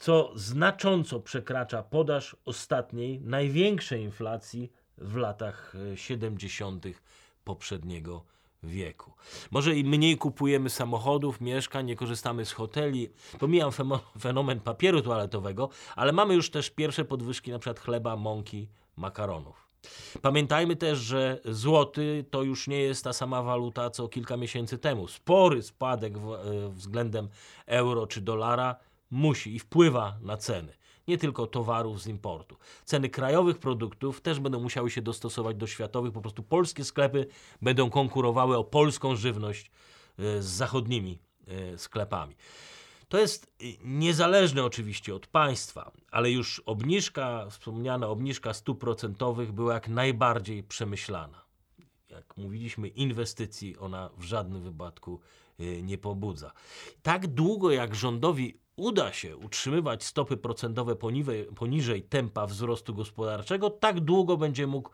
co 0.00 0.32
znacząco 0.34 1.20
przekracza 1.20 1.82
podaż 1.82 2.36
ostatniej, 2.44 3.20
największej 3.20 4.02
inflacji 4.02 4.72
w 4.98 5.16
latach 5.16 5.74
70. 5.94 6.86
E, 6.86 6.90
poprzedniego 7.44 8.24
wieku. 8.62 9.12
Może 9.50 9.76
i 9.76 9.84
mniej 9.84 10.16
kupujemy 10.16 10.70
samochodów, 10.70 11.40
mieszkań, 11.40 11.86
nie 11.86 11.96
korzystamy 11.96 12.44
z 12.44 12.52
hoteli. 12.52 13.08
Pomijam 13.38 13.70
fenomen 14.18 14.60
papieru 14.60 15.02
toaletowego, 15.02 15.68
ale 15.96 16.12
mamy 16.12 16.34
już 16.34 16.50
też 16.50 16.70
pierwsze 16.70 17.04
podwyżki 17.04 17.50
np. 17.50 17.74
chleba, 17.74 18.16
mąki, 18.16 18.68
makaronów. 18.96 19.70
Pamiętajmy 20.22 20.76
też, 20.76 20.98
że 20.98 21.40
złoty 21.44 22.24
to 22.30 22.42
już 22.42 22.68
nie 22.68 22.80
jest 22.80 23.04
ta 23.04 23.12
sama 23.12 23.42
waluta 23.42 23.90
co 23.90 24.08
kilka 24.08 24.36
miesięcy 24.36 24.78
temu. 24.78 25.08
Spory 25.08 25.62
spadek 25.62 26.18
w, 26.18 26.32
e, 26.32 26.38
względem 26.68 27.28
euro 27.66 28.06
czy 28.06 28.20
dolara 28.20 28.76
musi 29.10 29.54
i 29.54 29.58
wpływa 29.58 30.18
na 30.22 30.36
ceny. 30.36 30.72
Nie 31.08 31.18
tylko 31.18 31.46
towarów 31.46 32.02
z 32.02 32.06
importu. 32.06 32.56
Ceny 32.84 33.08
krajowych 33.08 33.58
produktów 33.58 34.20
też 34.20 34.40
będą 34.40 34.60
musiały 34.60 34.90
się 34.90 35.02
dostosować 35.02 35.56
do 35.56 35.66
światowych. 35.66 36.12
Po 36.12 36.20
prostu 36.20 36.42
polskie 36.42 36.84
sklepy 36.84 37.26
będą 37.62 37.90
konkurowały 37.90 38.56
o 38.56 38.64
polską 38.64 39.16
żywność 39.16 39.70
e, 40.18 40.42
z 40.42 40.46
zachodnimi 40.46 41.18
e, 41.46 41.78
sklepami. 41.78 42.36
To 43.08 43.18
jest 43.18 43.46
e, 43.46 43.64
niezależne 43.84 44.64
oczywiście 44.64 45.14
od 45.14 45.26
państwa, 45.26 45.92
ale 46.10 46.30
już 46.30 46.62
obniżka, 46.66 47.46
wspomniana 47.50 48.06
obniżka 48.08 48.54
stóp 48.54 48.80
procentowych 48.80 49.52
była 49.52 49.74
jak 49.74 49.88
najbardziej 49.88 50.62
przemyślana. 50.62 51.44
Jak 52.08 52.36
mówiliśmy, 52.36 52.88
inwestycji 52.88 53.76
ona 53.78 54.10
w 54.18 54.22
żadnym 54.22 54.62
wypadku 54.62 55.10
nie 55.10 55.39
pobudza. 55.98 56.52
Tak 57.02 57.26
długo 57.26 57.70
jak 57.70 57.94
rządowi 57.94 58.60
uda 58.76 59.12
się 59.12 59.36
utrzymywać 59.36 60.04
stopy 60.04 60.36
procentowe 60.36 60.96
poniżej, 60.96 61.44
poniżej 61.44 62.02
tempa 62.02 62.46
wzrostu 62.46 62.94
gospodarczego, 62.94 63.70
tak 63.70 64.00
długo 64.00 64.36
będzie 64.36 64.66
mógł 64.66 64.90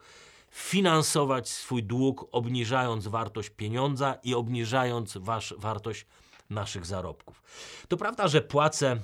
finansować 0.51 1.49
swój 1.49 1.83
dług, 1.83 2.27
obniżając 2.31 3.07
wartość 3.07 3.49
pieniądza 3.49 4.17
i 4.23 4.33
obniżając 4.33 5.17
wasz, 5.17 5.53
wartość 5.57 6.05
naszych 6.49 6.85
zarobków. 6.85 7.43
To 7.87 7.97
prawda, 7.97 8.27
że 8.27 8.41
płace 8.41 8.99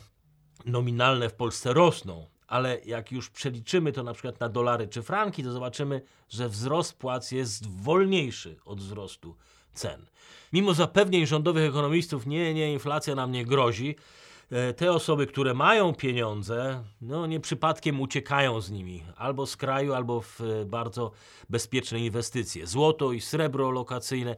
nominalne 0.66 1.30
w 1.30 1.34
Polsce 1.34 1.74
rosną, 1.74 2.28
ale 2.48 2.82
jak 2.86 3.12
już 3.12 3.30
przeliczymy 3.30 3.92
to 3.92 4.04
na 4.04 4.14
przykład 4.14 4.40
na 4.40 4.50
dolary 4.50 4.88
czy 4.88 5.02
franki, 5.02 5.44
to 5.44 5.52
zobaczymy, 5.52 6.02
że 6.30 6.50
wzrost 6.50 6.94
płac 6.98 7.32
jest 7.32 7.68
wolniejszy 7.68 8.58
od 8.66 8.80
wzrostu 8.80 9.36
cen. 9.74 10.06
Mimo 10.54 10.74
zapewnień 10.74 11.26
rządowych 11.26 11.70
ekonomistów, 11.70 12.26
nie, 12.26 12.54
nie, 12.54 12.74
inflacja 12.74 13.16
nam 13.16 13.32
nie 13.32 13.46
grozi, 13.46 13.96
E, 14.54 14.74
te 14.74 14.92
osoby, 14.92 15.28
które 15.28 15.54
mają 15.54 15.94
pieniądze, 15.94 16.84
no 17.02 17.28
nie 17.28 17.40
przypadkiem 17.40 18.02
uciekają 18.02 18.62
z 18.62 18.72
nimi 18.72 19.04
albo 19.16 19.46
z 19.46 19.58
kraju, 19.58 19.94
albo 19.94 20.22
w 20.22 20.42
e, 20.42 20.66
bardzo 20.66 21.12
bezpieczne 21.50 22.00
inwestycje. 22.00 22.68
Złoto 22.68 23.12
i 23.12 23.22
srebro 23.22 23.72
lokacyjne. 23.72 24.36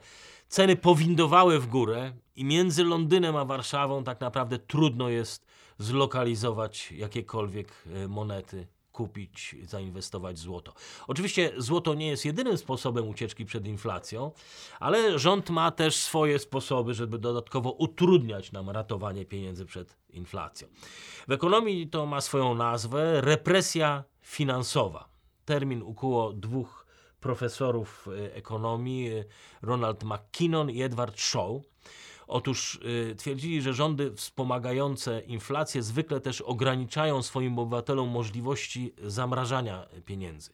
Ceny 0.48 0.76
powindowały 0.76 1.60
w 1.60 1.68
górę 1.68 2.14
i 2.36 2.46
między 2.46 2.84
Londynem 2.84 3.36
a 3.36 3.46
Warszawą 3.46 4.04
tak 4.04 4.22
naprawdę 4.22 4.60
trudno 4.60 5.10
jest 5.10 5.46
zlokalizować 5.80 6.92
jakiekolwiek 6.92 7.72
e, 7.86 8.08
monety 8.08 8.68
kupić, 8.96 9.56
zainwestować 9.64 10.40
złoto. 10.40 10.74
Oczywiście 11.08 11.52
złoto 11.58 11.94
nie 11.94 12.08
jest 12.08 12.26
jedynym 12.26 12.58
sposobem 12.58 13.08
ucieczki 13.08 13.46
przed 13.46 13.68
inflacją, 13.68 14.32
ale 14.80 15.20
rząd 15.20 15.50
ma 15.50 15.72
też 15.72 15.96
swoje 15.96 16.40
sposoby, 16.40 16.94
żeby 16.94 17.20
dodatkowo 17.20 17.72
utrudniać 17.72 18.52
nam 18.52 18.70
ratowanie 18.70 19.26
pieniędzy 19.26 19.66
przed 19.66 19.98
inflacją. 20.10 20.68
W 21.28 21.32
ekonomii 21.32 21.88
to 21.88 22.06
ma 22.06 22.22
swoją 22.22 22.56
nazwę 22.56 23.22
represja 23.22 24.04
finansowa. 24.22 25.10
Termin 25.46 25.82
ukuło 25.82 26.34
dwóch 26.34 26.86
profesorów 27.20 28.08
ekonomii 28.34 29.12
Ronald 29.62 30.04
McKinnon 30.04 30.70
i 30.72 30.82
Edward 30.82 31.20
Shaw. 31.20 31.52
Otóż 32.28 32.80
twierdzili, 33.18 33.62
że 33.62 33.74
rządy 33.74 34.14
wspomagające 34.16 35.20
inflację 35.20 35.84
zwykle 35.84 36.22
też 36.22 36.42
ograniczają 36.42 37.22
swoim 37.24 37.60
obywatelom 37.60 38.10
możliwości 38.10 38.94
zamrażania 39.04 39.86
pieniędzy. 40.06 40.52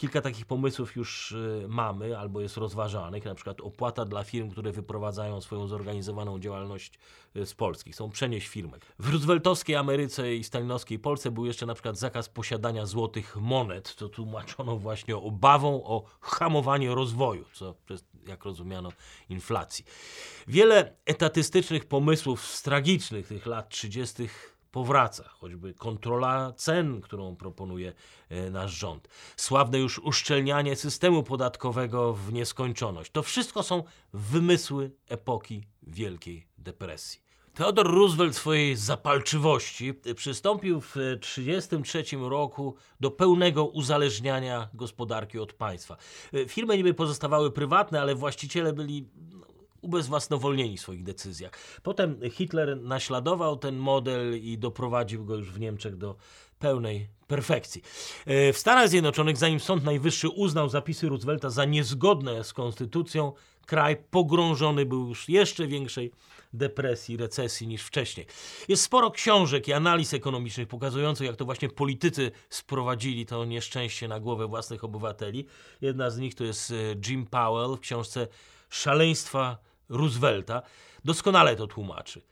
Kilka 0.00 0.20
takich 0.20 0.46
pomysłów 0.46 0.96
już 0.96 1.32
y, 1.32 1.66
mamy 1.68 2.18
albo 2.18 2.40
jest 2.40 2.56
rozważanych, 2.56 3.24
na 3.24 3.34
przykład 3.34 3.60
opłata 3.60 4.04
dla 4.04 4.24
firm, 4.24 4.50
które 4.50 4.72
wyprowadzają 4.72 5.40
swoją 5.40 5.68
zorganizowaną 5.68 6.38
działalność 6.38 6.98
y, 7.36 7.46
z 7.46 7.54
Polski. 7.54 7.92
Chcą 7.92 8.10
przenieść 8.10 8.48
firmę. 8.48 8.78
W 8.98 9.08
rooseveltowskiej 9.08 9.76
Ameryce 9.76 10.34
i 10.34 10.44
stalinowskiej 10.44 10.98
Polsce 10.98 11.30
był 11.30 11.46
jeszcze 11.46 11.66
na 11.66 11.74
przykład 11.74 11.98
zakaz 11.98 12.28
posiadania 12.28 12.86
złotych 12.86 13.36
monet. 13.36 13.94
To 13.94 14.08
tłumaczono 14.08 14.76
właśnie 14.76 15.16
obawą 15.16 15.84
o 15.84 16.04
hamowanie 16.20 16.94
rozwoju, 16.94 17.44
co 17.52 17.74
przez, 17.86 18.04
jak 18.26 18.44
rozumiano, 18.44 18.92
inflacji. 19.28 19.84
Wiele 20.48 20.96
etatystycznych 21.06 21.84
pomysłów 21.84 22.62
tragicznych 22.62 23.28
tych 23.28 23.46
lat 23.46 23.68
30 23.68 24.28
powraca, 24.70 25.28
choćby 25.28 25.74
kontrola 25.74 26.52
cen, 26.56 27.00
którą 27.00 27.36
proponuje 27.36 27.92
e, 28.28 28.50
nasz 28.50 28.72
rząd, 28.72 29.08
sławne 29.36 29.78
już 29.78 29.98
uszczelnianie 29.98 30.76
systemu 30.76 31.22
podatkowego 31.22 32.12
w 32.12 32.32
nieskończoność. 32.32 33.10
To 33.10 33.22
wszystko 33.22 33.62
są 33.62 33.82
wymysły 34.12 34.90
epoki 35.08 35.64
Wielkiej 35.82 36.46
Depresji. 36.58 37.30
Theodore 37.54 37.90
Roosevelt 37.90 38.36
swojej 38.36 38.76
zapalczywości 38.76 39.94
przystąpił 40.16 40.80
w 40.80 40.92
1933 40.92 42.04
roku 42.28 42.74
do 43.00 43.10
pełnego 43.10 43.64
uzależniania 43.64 44.68
gospodarki 44.74 45.38
od 45.38 45.52
państwa. 45.52 45.96
E, 46.32 46.48
firmy 46.48 46.76
niby 46.76 46.94
pozostawały 46.94 47.50
prywatne, 47.50 48.00
ale 48.00 48.14
właściciele 48.14 48.72
byli 48.72 49.08
ubezwłasnowolnieni 49.82 50.76
w 50.76 50.80
swoich 50.80 51.02
decyzjach. 51.02 51.52
Potem 51.82 52.20
Hitler 52.30 52.80
naśladował 52.80 53.56
ten 53.56 53.76
model 53.76 54.42
i 54.42 54.58
doprowadził 54.58 55.24
go 55.24 55.36
już 55.36 55.50
w 55.52 55.60
Niemczech 55.60 55.96
do 55.96 56.16
pełnej 56.58 57.08
perfekcji. 57.26 57.82
E, 58.26 58.52
w 58.52 58.58
Stanach 58.58 58.88
Zjednoczonych, 58.88 59.36
zanim 59.36 59.60
Sąd 59.60 59.84
Najwyższy 59.84 60.28
uznał 60.28 60.68
zapisy 60.68 61.08
Roosevelta 61.08 61.50
za 61.50 61.64
niezgodne 61.64 62.44
z 62.44 62.52
konstytucją, 62.52 63.32
kraj 63.66 63.96
pogrążony 64.10 64.86
był 64.86 65.08
już 65.08 65.28
jeszcze 65.28 65.66
większej 65.66 66.12
depresji, 66.52 67.16
recesji 67.16 67.66
niż 67.66 67.82
wcześniej. 67.82 68.26
Jest 68.68 68.82
sporo 68.82 69.10
książek 69.10 69.68
i 69.68 69.72
analiz 69.72 70.14
ekonomicznych 70.14 70.68
pokazujących, 70.68 71.26
jak 71.26 71.36
to 71.36 71.44
właśnie 71.44 71.68
politycy 71.68 72.30
sprowadzili 72.48 73.26
to 73.26 73.44
nieszczęście 73.44 74.08
na 74.08 74.20
głowę 74.20 74.46
własnych 74.46 74.84
obywateli. 74.84 75.46
Jedna 75.80 76.10
z 76.10 76.18
nich 76.18 76.34
to 76.34 76.44
jest 76.44 76.70
e, 76.70 76.74
Jim 77.08 77.26
Powell 77.26 77.76
w 77.76 77.80
książce 77.80 78.28
Szaleństwa 78.70 79.69
Roosevelta 79.90 80.62
doskonale 81.04 81.56
to 81.56 81.66
tłumaczy. 81.66 82.22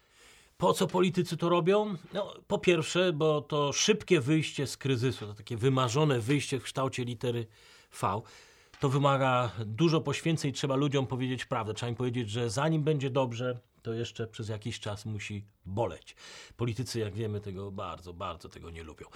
Po 0.59 0.73
co 0.73 0.87
politycy 0.87 1.37
to 1.37 1.49
robią? 1.49 1.95
No, 2.12 2.35
po 2.47 2.59
pierwsze, 2.59 3.12
bo 3.12 3.41
to 3.41 3.73
szybkie 3.73 4.21
wyjście 4.21 4.67
z 4.67 4.77
kryzysu, 4.77 5.27
to 5.27 5.35
takie 5.35 5.57
wymarzone 5.57 6.21
wyjście 6.21 6.61
w 6.61 6.62
kształcie 6.62 7.05
litery 7.05 7.47
V, 8.00 8.21
to 8.81 8.88
wymaga 8.88 9.50
dużo 9.67 10.00
poświęceń, 10.00 10.53
trzeba 10.53 10.77
ludziom 10.77 11.07
powiedzieć 11.07 11.45
prawdę. 11.45 11.75
Trzeba 11.75 11.91
im 11.91 11.97
powiedzieć, 11.97 12.31
że 12.31 12.50
zanim 12.50 12.83
będzie 12.83 13.11
dobrze, 13.11 13.61
to 13.82 13.92
jeszcze 13.92 14.26
przez 14.26 14.49
jakiś 14.49 14.80
czas 14.80 15.06
musi 15.06 15.44
boleć. 15.66 16.16
Politycy, 16.56 16.99
jak 16.99 17.14
wiemy, 17.14 17.40
tego 17.40 17.73
bardzo, 17.73 18.12
bardzo 18.12 18.49
tego 18.49 18.70
nie 18.70 18.82
lubią. 18.82 19.06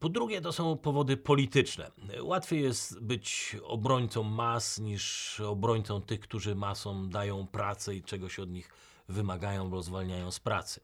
Po 0.00 0.08
drugie, 0.08 0.40
to 0.40 0.52
są 0.52 0.76
powody 0.76 1.16
polityczne. 1.16 1.90
Łatwiej 2.20 2.62
jest 2.62 3.00
być 3.00 3.56
obrońcą 3.64 4.22
mas 4.22 4.78
niż 4.78 5.40
obrońcą 5.40 6.02
tych, 6.02 6.20
którzy 6.20 6.54
masom 6.54 7.10
dają 7.10 7.46
pracę 7.46 7.94
i 7.94 8.02
czegoś 8.02 8.38
od 8.38 8.50
nich 8.50 8.70
wymagają, 9.08 9.70
bo 9.70 9.82
zwalniają 9.82 10.30
z 10.30 10.40
pracy. 10.40 10.80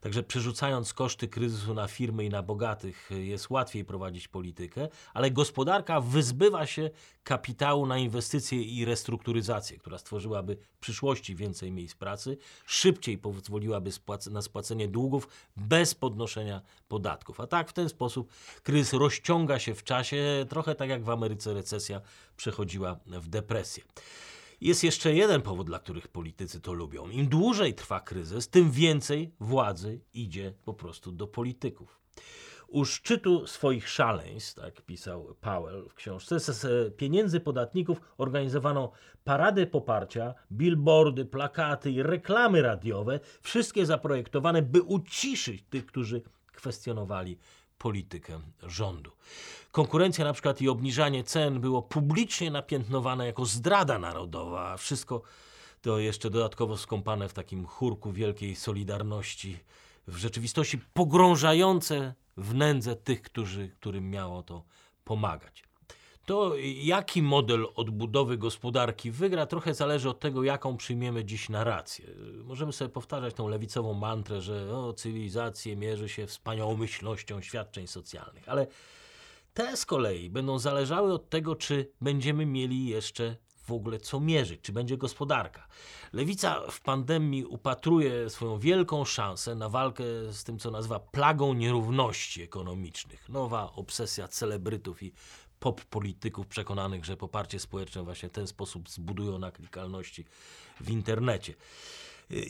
Także 0.00 0.22
przerzucając 0.22 0.94
koszty 0.94 1.28
kryzysu 1.28 1.74
na 1.74 1.88
firmy 1.88 2.24
i 2.24 2.30
na 2.30 2.42
bogatych 2.42 3.10
jest 3.10 3.50
łatwiej 3.50 3.84
prowadzić 3.84 4.28
politykę, 4.28 4.88
ale 5.14 5.30
gospodarka 5.30 6.00
wyzbywa 6.00 6.66
się 6.66 6.90
kapitału 7.24 7.86
na 7.86 7.98
inwestycje 7.98 8.62
i 8.62 8.84
restrukturyzację, 8.84 9.78
która 9.78 9.98
stworzyłaby 9.98 10.56
w 10.56 10.78
przyszłości 10.78 11.34
więcej 11.34 11.72
miejsc 11.72 11.94
pracy, 11.94 12.36
szybciej 12.66 13.18
pozwoliłaby 13.18 13.90
na 14.30 14.42
spłacenie 14.42 14.88
długów 14.88 15.28
bez 15.56 15.94
podnoszenia 15.94 16.62
podatków. 16.88 17.40
A 17.40 17.46
tak 17.46 17.70
w 17.70 17.72
ten 17.72 17.88
sposób 17.88 18.32
kryzys 18.62 18.92
rozciąga 18.92 19.58
się 19.58 19.74
w 19.74 19.84
czasie, 19.84 20.46
trochę 20.48 20.74
tak 20.74 20.88
jak 20.88 21.04
w 21.04 21.10
Ameryce 21.10 21.54
recesja 21.54 22.00
przechodziła 22.36 22.98
w 23.06 23.28
depresję. 23.28 23.82
Jest 24.60 24.84
jeszcze 24.84 25.14
jeden 25.14 25.42
powód, 25.42 25.66
dla 25.66 25.78
których 25.78 26.08
politycy 26.08 26.60
to 26.60 26.72
lubią. 26.72 27.08
Im 27.08 27.28
dłużej 27.28 27.74
trwa 27.74 28.00
kryzys, 28.00 28.48
tym 28.48 28.70
więcej 28.70 29.32
władzy 29.40 30.00
idzie 30.14 30.52
po 30.64 30.74
prostu 30.74 31.12
do 31.12 31.26
polityków. 31.26 31.98
U 32.68 32.84
szczytu 32.84 33.46
swoich 33.46 33.88
szaleństw, 33.88 34.54
tak 34.54 34.82
pisał 34.82 35.36
Powell 35.40 35.88
w 35.88 35.94
książce, 35.94 36.40
z 36.40 36.96
pieniędzy 36.96 37.40
podatników 37.40 38.00
organizowano 38.18 38.92
parady 39.24 39.66
poparcia, 39.66 40.34
billboardy, 40.52 41.24
plakaty 41.24 41.90
i 41.90 42.02
reklamy 42.02 42.62
radiowe, 42.62 43.20
wszystkie 43.42 43.86
zaprojektowane, 43.86 44.62
by 44.62 44.82
uciszyć 44.82 45.64
tych, 45.70 45.86
którzy 45.86 46.22
kwestionowali 46.52 47.38
politykę 47.78 48.40
rządu. 48.62 49.10
Konkurencja 49.72 50.24
na 50.24 50.32
przykład 50.32 50.60
i 50.60 50.68
obniżanie 50.68 51.24
cen 51.24 51.60
było 51.60 51.82
publicznie 51.82 52.50
napiętnowane 52.50 53.26
jako 53.26 53.44
zdrada 53.44 53.98
narodowa, 53.98 54.70
a 54.70 54.76
wszystko 54.76 55.22
to 55.82 55.98
jeszcze 55.98 56.30
dodatkowo 56.30 56.76
skąpane 56.76 57.28
w 57.28 57.32
takim 57.32 57.66
chórku 57.66 58.12
wielkiej 58.12 58.56
solidarności, 58.56 59.58
w 60.06 60.16
rzeczywistości 60.16 60.78
pogrążające 60.78 62.14
w 62.36 62.54
nędzę 62.54 62.96
tych, 62.96 63.22
którzy, 63.22 63.68
którym 63.68 64.10
miało 64.10 64.42
to 64.42 64.64
pomagać. 65.04 65.67
To 66.28 66.52
jaki 66.82 67.22
model 67.22 67.66
odbudowy 67.74 68.38
gospodarki 68.38 69.10
wygra, 69.10 69.46
trochę 69.46 69.74
zależy 69.74 70.10
od 70.10 70.20
tego, 70.20 70.42
jaką 70.42 70.76
przyjmiemy 70.76 71.24
dziś 71.24 71.48
narrację. 71.48 72.06
Możemy 72.44 72.72
sobie 72.72 72.88
powtarzać 72.88 73.34
tą 73.34 73.48
lewicową 73.48 73.94
mantrę, 73.94 74.40
że 74.40 74.76
o, 74.76 74.92
cywilizację 74.92 75.76
mierzy 75.76 76.08
się 76.08 76.26
wspaniałomyślnością 76.26 77.40
świadczeń 77.42 77.86
socjalnych, 77.86 78.48
ale 78.48 78.66
te 79.54 79.76
z 79.76 79.86
kolei 79.86 80.30
będą 80.30 80.58
zależały 80.58 81.12
od 81.12 81.30
tego, 81.30 81.56
czy 81.56 81.90
będziemy 82.00 82.46
mieli 82.46 82.86
jeszcze 82.86 83.36
w 83.68 83.72
ogóle 83.72 83.98
co 83.98 84.20
mierzyć, 84.20 84.60
czy 84.60 84.72
będzie 84.72 84.96
gospodarka. 84.96 85.66
Lewica 86.12 86.70
w 86.70 86.80
pandemii 86.80 87.44
upatruje 87.44 88.30
swoją 88.30 88.58
wielką 88.58 89.04
szansę 89.04 89.54
na 89.54 89.68
walkę 89.68 90.04
z 90.30 90.44
tym, 90.44 90.58
co 90.58 90.70
nazywa 90.70 91.00
plagą 91.00 91.54
nierówności 91.54 92.42
ekonomicznych. 92.42 93.28
Nowa 93.28 93.72
obsesja 93.72 94.28
celebrytów 94.28 95.02
i 95.02 95.12
pop 95.60 95.84
polityków 95.84 96.46
przekonanych, 96.46 97.04
że 97.04 97.16
poparcie 97.16 97.60
społeczne 97.60 98.02
właśnie 98.02 98.28
w 98.28 98.32
ten 98.32 98.46
sposób 98.46 98.90
zbudują 98.90 99.38
na 99.38 99.50
klikalności 99.50 100.24
w 100.80 100.90
internecie. 100.90 101.54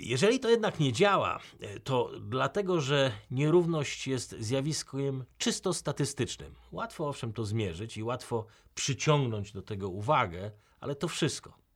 Jeżeli 0.00 0.40
to 0.40 0.50
jednak 0.50 0.80
nie 0.80 0.92
działa, 0.92 1.40
to 1.84 2.10
dlatego, 2.20 2.80
że 2.80 3.12
nierówność 3.30 4.06
jest 4.06 4.36
zjawiskiem 4.38 5.24
czysto 5.38 5.74
statystycznym. 5.74 6.54
Łatwo 6.72 7.08
owszem 7.08 7.32
to 7.32 7.44
zmierzyć 7.44 7.96
i 7.96 8.02
łatwo 8.02 8.46
przyciągnąć 8.74 9.52
do 9.52 9.62
tego 9.62 9.88
uwagę, 9.88 10.50
ale 10.80 10.94
to 10.94 11.08
wszystko. 11.08 11.67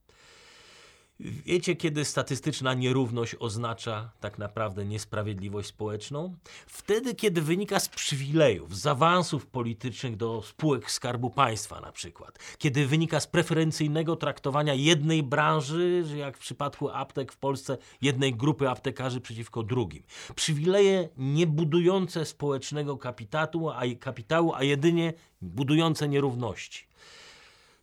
Wiecie, 1.21 1.77
kiedy 1.77 2.05
statystyczna 2.05 2.75
nierówność 2.75 3.37
oznacza 3.39 4.11
tak 4.21 4.39
naprawdę 4.39 4.85
niesprawiedliwość 4.85 5.69
społeczną? 5.69 6.37
Wtedy, 6.67 7.15
kiedy 7.15 7.43
wynika 7.43 7.81
z 7.81 7.89
przywilejów, 7.89 8.77
z 8.77 8.87
awansów 8.87 9.47
politycznych 9.47 10.17
do 10.17 10.43
spółek 10.43 10.91
Skarbu 10.91 11.31
Państwa 11.31 11.81
na 11.81 11.93
przykład. 11.93 12.39
Kiedy 12.59 12.87
wynika 12.87 13.21
z 13.21 13.27
preferencyjnego 13.27 14.17
traktowania 14.17 14.75
jednej 14.75 15.23
branży, 15.23 16.05
jak 16.17 16.37
w 16.37 16.41
przypadku 16.41 16.89
aptek 16.91 17.33
w 17.33 17.37
Polsce, 17.37 17.79
jednej 18.01 18.35
grupy 18.35 18.71
aptekarzy 18.71 19.21
przeciwko 19.21 19.63
drugim. 19.63 20.03
Przywileje 20.35 21.09
nie 21.17 21.47
budujące 21.47 22.25
społecznego 22.25 22.97
kapitału, 22.97 23.71
a, 23.71 23.83
kapitału, 24.01 24.55
a 24.55 24.63
jedynie 24.63 25.13
budujące 25.43 26.09
nierówności. 26.09 26.87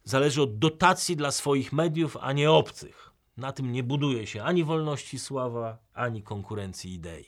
Zależy 0.03 0.41
od 0.41 0.59
dotacji 0.59 1.15
dla 1.15 1.31
swoich 1.31 1.73
mediów, 1.73 2.17
a 2.21 2.33
nie 2.33 2.51
obcych 2.51 3.09
na 3.39 3.51
tym 3.51 3.71
nie 3.71 3.83
buduje 3.83 4.27
się 4.27 4.43
ani 4.43 4.63
wolności 4.63 5.19
sława, 5.19 5.77
ani 5.93 6.23
konkurencji 6.23 6.93
idei. 6.93 7.25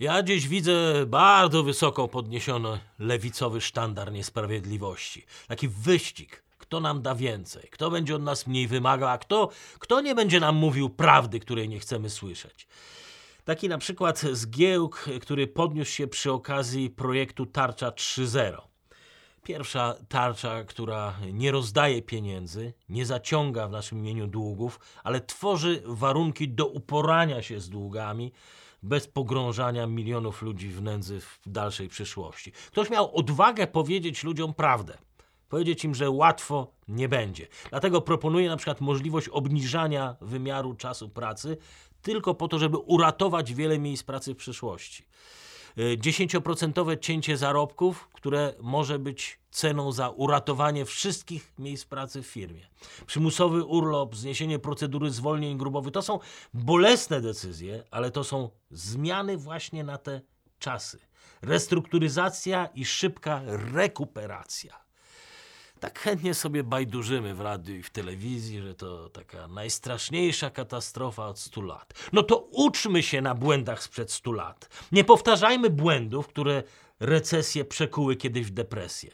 Ja 0.00 0.22
dziś 0.22 0.48
widzę 0.48 1.06
bardzo 1.06 1.62
wysoko 1.62 2.08
podniesiony 2.08 2.78
lewicowy 2.98 3.60
sztandar 3.60 4.12
niesprawiedliwości. 4.12 5.24
Taki 5.48 5.68
wyścig, 5.68 6.42
kto 6.58 6.80
nam 6.80 7.02
da 7.02 7.14
więcej, 7.14 7.68
kto 7.70 7.90
będzie 7.90 8.16
od 8.16 8.22
nas 8.22 8.46
mniej 8.46 8.66
wymagał, 8.66 9.08
a 9.08 9.18
kto, 9.18 9.48
kto 9.78 10.00
nie 10.00 10.14
będzie 10.14 10.40
nam 10.40 10.56
mówił 10.56 10.90
prawdy, 10.90 11.40
której 11.40 11.68
nie 11.68 11.80
chcemy 11.80 12.10
słyszeć. 12.10 12.66
Taki 13.44 13.68
na 13.68 13.78
przykład 13.78 14.20
zgiełk, 14.20 15.08
który 15.20 15.46
podniósł 15.46 15.90
się 15.90 16.06
przy 16.06 16.32
okazji 16.32 16.90
projektu 16.90 17.46
Tarcza 17.46 17.90
3.0. 17.90 18.71
Pierwsza 19.42 19.94
tarcza, 20.08 20.64
która 20.64 21.16
nie 21.32 21.50
rozdaje 21.50 22.02
pieniędzy, 22.02 22.72
nie 22.88 23.06
zaciąga 23.06 23.68
w 23.68 23.70
naszym 23.70 23.98
imieniu 23.98 24.26
długów, 24.26 24.80
ale 25.04 25.20
tworzy 25.20 25.82
warunki 25.84 26.48
do 26.48 26.66
uporania 26.66 27.42
się 27.42 27.60
z 27.60 27.68
długami 27.70 28.32
bez 28.82 29.06
pogrążania 29.06 29.86
milionów 29.86 30.42
ludzi 30.42 30.68
w 30.68 30.82
nędzy 30.82 31.20
w 31.20 31.40
dalszej 31.46 31.88
przyszłości. 31.88 32.52
Ktoś 32.52 32.90
miał 32.90 33.16
odwagę 33.16 33.66
powiedzieć 33.66 34.24
ludziom 34.24 34.54
prawdę. 34.54 34.98
Powiedzieć 35.48 35.84
im, 35.84 35.94
że 35.94 36.10
łatwo 36.10 36.72
nie 36.88 37.08
będzie. 37.08 37.46
Dlatego 37.70 38.00
proponuję 38.00 38.48
na 38.48 38.56
przykład 38.56 38.80
możliwość 38.80 39.28
obniżania 39.28 40.16
wymiaru 40.20 40.74
czasu 40.74 41.08
pracy 41.08 41.56
tylko 42.02 42.34
po 42.34 42.48
to, 42.48 42.58
żeby 42.58 42.78
uratować 42.78 43.54
wiele 43.54 43.78
miejsc 43.78 44.02
pracy 44.02 44.34
w 44.34 44.36
przyszłości. 44.36 45.04
10% 45.76 46.98
cięcie 47.00 47.36
zarobków, 47.36 48.08
które 48.12 48.54
może 48.60 48.98
być 48.98 49.38
ceną 49.50 49.92
za 49.92 50.08
uratowanie 50.08 50.84
wszystkich 50.84 51.52
miejsc 51.58 51.84
pracy 51.84 52.22
w 52.22 52.26
firmie. 52.26 52.68
Przymusowy 53.06 53.64
urlop, 53.64 54.16
zniesienie 54.16 54.58
procedury 54.58 55.10
zwolnień 55.10 55.58
grubowych 55.58 55.92
to 55.92 56.02
są 56.02 56.18
bolesne 56.54 57.20
decyzje, 57.20 57.84
ale 57.90 58.10
to 58.10 58.24
są 58.24 58.50
zmiany 58.70 59.36
właśnie 59.36 59.84
na 59.84 59.98
te 59.98 60.20
czasy. 60.58 60.98
Restrukturyzacja 61.42 62.66
i 62.66 62.84
szybka 62.84 63.42
rekuperacja 63.46 64.82
tak 65.82 65.98
chętnie 65.98 66.34
sobie 66.34 66.64
bajdurzymy 66.64 67.34
w 67.34 67.40
radiu 67.40 67.76
i 67.76 67.82
w 67.82 67.90
telewizji, 67.90 68.60
że 68.60 68.74
to 68.74 69.08
taka 69.08 69.48
najstraszniejsza 69.48 70.50
katastrofa 70.50 71.26
od 71.26 71.38
100 71.38 71.62
lat. 71.62 71.94
No 72.12 72.22
to 72.22 72.38
uczmy 72.38 73.02
się 73.02 73.20
na 73.20 73.34
błędach 73.34 73.82
sprzed 73.82 74.12
100 74.12 74.32
lat. 74.32 74.68
Nie 74.92 75.04
powtarzajmy 75.04 75.70
błędów, 75.70 76.28
które 76.28 76.62
recesje 77.00 77.64
przekuły 77.64 78.16
kiedyś 78.16 78.46
w 78.46 78.50
depresję. 78.50 79.10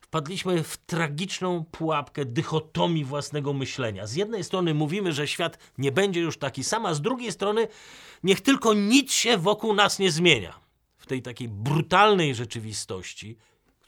Wpadliśmy 0.00 0.62
w 0.62 0.76
tragiczną 0.76 1.64
pułapkę 1.64 2.24
dychotomii 2.24 3.04
własnego 3.04 3.52
myślenia. 3.52 4.06
Z 4.06 4.14
jednej 4.14 4.44
strony 4.44 4.74
mówimy, 4.74 5.12
że 5.12 5.28
świat 5.28 5.58
nie 5.78 5.92
będzie 5.92 6.20
już 6.20 6.38
taki 6.38 6.64
sam, 6.64 6.86
a 6.86 6.94
z 6.94 7.00
drugiej 7.00 7.32
strony 7.32 7.68
niech 8.22 8.40
tylko 8.40 8.74
nic 8.74 9.12
się 9.12 9.38
wokół 9.38 9.74
nas 9.74 9.98
nie 9.98 10.10
zmienia. 10.10 10.60
W 10.96 11.06
tej 11.06 11.22
takiej 11.22 11.48
brutalnej 11.48 12.34
rzeczywistości 12.34 13.36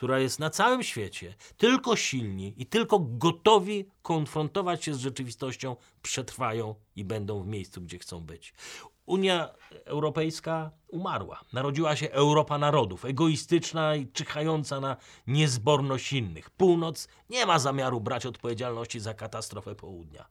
która 0.04 0.18
jest 0.18 0.38
na 0.38 0.50
całym 0.50 0.82
świecie, 0.82 1.34
tylko 1.56 1.96
silni 1.96 2.54
i 2.56 2.66
tylko 2.66 2.98
gotowi 2.98 3.88
konfrontować 4.02 4.84
się 4.84 4.94
z 4.94 4.98
rzeczywistością, 4.98 5.76
przetrwają 6.02 6.74
i 6.96 7.04
będą 7.04 7.42
w 7.42 7.46
miejscu, 7.46 7.80
gdzie 7.80 7.98
chcą 7.98 8.20
być. 8.20 8.54
Unia 9.06 9.48
Europejska 9.84 10.70
umarła. 10.88 11.40
Narodziła 11.52 11.96
się 11.96 12.10
Europa 12.10 12.58
narodów, 12.58 13.04
egoistyczna 13.04 13.96
i 13.96 14.06
czyhająca 14.06 14.80
na 14.80 14.96
niezborność 15.26 16.12
innych. 16.12 16.50
Północ 16.50 17.08
nie 17.30 17.46
ma 17.46 17.58
zamiaru 17.58 18.00
brać 18.00 18.26
odpowiedzialności 18.26 19.00
za 19.00 19.14
katastrofę 19.14 19.74
południa. 19.74 20.28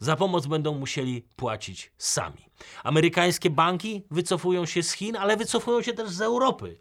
Za 0.00 0.16
pomoc 0.16 0.46
będą 0.46 0.78
musieli 0.78 1.22
płacić 1.36 1.92
sami. 1.98 2.46
Amerykańskie 2.84 3.50
banki 3.50 4.02
wycofują 4.10 4.66
się 4.66 4.82
z 4.82 4.92
Chin, 4.92 5.16
ale 5.16 5.36
wycofują 5.36 5.82
się 5.82 5.92
też 5.92 6.10
z 6.10 6.20
Europy 6.20 6.78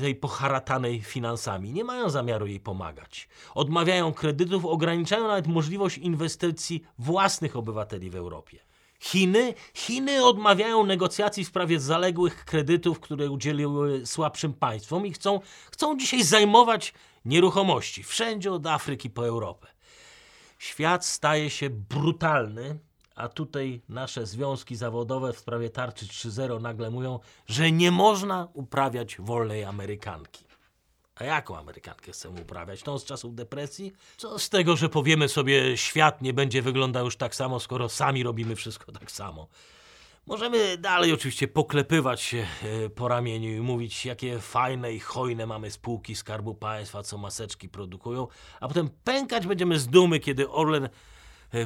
tej 0.00 0.14
poharatanej 0.14 1.00
finansami. 1.00 1.72
Nie 1.72 1.84
mają 1.84 2.10
zamiaru 2.10 2.46
jej 2.46 2.60
pomagać. 2.60 3.28
Odmawiają 3.54 4.12
kredytów, 4.12 4.64
ograniczają 4.64 5.28
nawet 5.28 5.46
możliwość 5.46 5.98
inwestycji 5.98 6.82
własnych 6.98 7.56
obywateli 7.56 8.10
w 8.10 8.16
Europie. 8.16 8.58
Chiny, 9.00 9.54
Chiny 9.74 10.24
odmawiają 10.24 10.86
negocjacji 10.86 11.44
w 11.44 11.48
sprawie 11.48 11.80
zaległych 11.80 12.44
kredytów, 12.44 13.00
które 13.00 13.30
udzieliły 13.30 14.06
słabszym 14.06 14.52
państwom 14.52 15.06
i 15.06 15.12
chcą, 15.12 15.40
chcą 15.70 15.98
dzisiaj 15.98 16.22
zajmować 16.22 16.94
nieruchomości 17.24 18.02
wszędzie 18.02 18.52
od 18.52 18.66
Afryki 18.66 19.10
po 19.10 19.26
Europę. 19.26 19.66
Świat 20.58 21.06
staje 21.06 21.50
się 21.50 21.70
brutalny, 21.70 22.78
a 23.14 23.28
tutaj 23.28 23.80
nasze 23.88 24.26
związki 24.26 24.76
zawodowe 24.76 25.32
w 25.32 25.38
sprawie 25.38 25.70
tarczy 25.70 26.06
3.0 26.06 26.60
nagle 26.60 26.90
mówią, 26.90 27.20
że 27.46 27.72
nie 27.72 27.90
można 27.90 28.48
uprawiać 28.52 29.16
wolnej 29.18 29.64
Amerykanki. 29.64 30.44
A 31.14 31.24
jaką 31.24 31.56
Amerykankę 31.58 32.12
chcemy 32.12 32.40
uprawiać? 32.40 32.82
Tą 32.82 32.98
z 32.98 33.04
czasów 33.04 33.34
depresji? 33.34 33.92
Co 34.16 34.38
z 34.38 34.48
tego, 34.48 34.76
że 34.76 34.88
powiemy 34.88 35.28
sobie, 35.28 35.76
świat 35.76 36.22
nie 36.22 36.32
będzie 36.32 36.62
wyglądał 36.62 37.04
już 37.04 37.16
tak 37.16 37.34
samo, 37.34 37.60
skoro 37.60 37.88
sami 37.88 38.22
robimy 38.22 38.56
wszystko 38.56 38.92
tak 38.92 39.10
samo? 39.10 39.48
Możemy 40.26 40.78
dalej 40.78 41.12
oczywiście 41.12 41.48
poklepywać 41.48 42.20
się 42.20 42.46
e, 42.62 42.90
po 42.90 43.08
ramieniu 43.08 43.50
i 43.56 43.60
mówić, 43.60 44.06
jakie 44.06 44.38
fajne 44.38 44.92
i 44.92 45.00
hojne 45.00 45.46
mamy 45.46 45.70
spółki 45.70 46.16
Skarbu 46.16 46.54
Państwa, 46.54 47.02
co 47.02 47.18
maseczki 47.18 47.68
produkują, 47.68 48.26
a 48.60 48.68
potem 48.68 48.90
pękać 49.04 49.46
będziemy 49.46 49.78
z 49.78 49.88
dumy, 49.88 50.20
kiedy 50.20 50.50
Orlen 50.50 50.88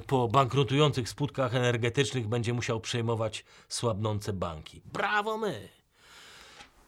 po 0.07 0.29
bankrutujących 0.29 1.09
spółkach 1.09 1.55
energetycznych 1.55 2.29
będzie 2.29 2.55
musiał 2.55 2.81
przejmować 2.81 3.44
słabnące 3.68 4.33
banki. 4.33 4.83
Brawo 4.92 5.38
my! 5.38 5.68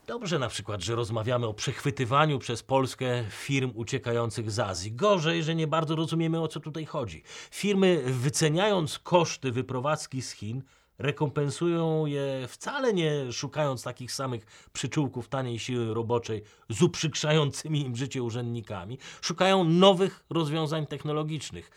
Dobrze 0.06 0.38
na 0.38 0.48
przykład, 0.48 0.82
że 0.82 0.94
rozmawiamy 0.94 1.46
o 1.46 1.54
przechwytywaniu 1.54 2.38
przez 2.38 2.62
Polskę 2.62 3.24
firm 3.30 3.72
uciekających 3.74 4.50
z 4.50 4.58
Azji. 4.58 4.92
Gorzej, 4.92 5.42
że 5.42 5.54
nie 5.54 5.66
bardzo 5.66 5.96
rozumiemy 5.96 6.40
o 6.40 6.48
co 6.48 6.61
tutaj 6.61 6.84
chodzi. 6.84 7.22
Firmy 7.50 8.02
wyceniając 8.06 8.98
koszty 8.98 9.52
wyprowadzki 9.52 10.22
z 10.22 10.32
Chin 10.32 10.62
rekompensują 10.98 12.06
je 12.06 12.46
wcale 12.48 12.92
nie 12.92 13.32
szukając 13.32 13.82
takich 13.82 14.12
samych 14.12 14.68
przyczółków 14.72 15.28
taniej 15.28 15.58
siły 15.58 15.94
roboczej 15.94 16.42
z 16.68 16.82
uprzykrzającymi 16.82 17.80
im 17.80 17.96
życie 17.96 18.22
urzędnikami. 18.22 18.98
Szukają 19.20 19.64
nowych 19.64 20.24
rozwiązań 20.30 20.87
technologicznych, 20.87 21.70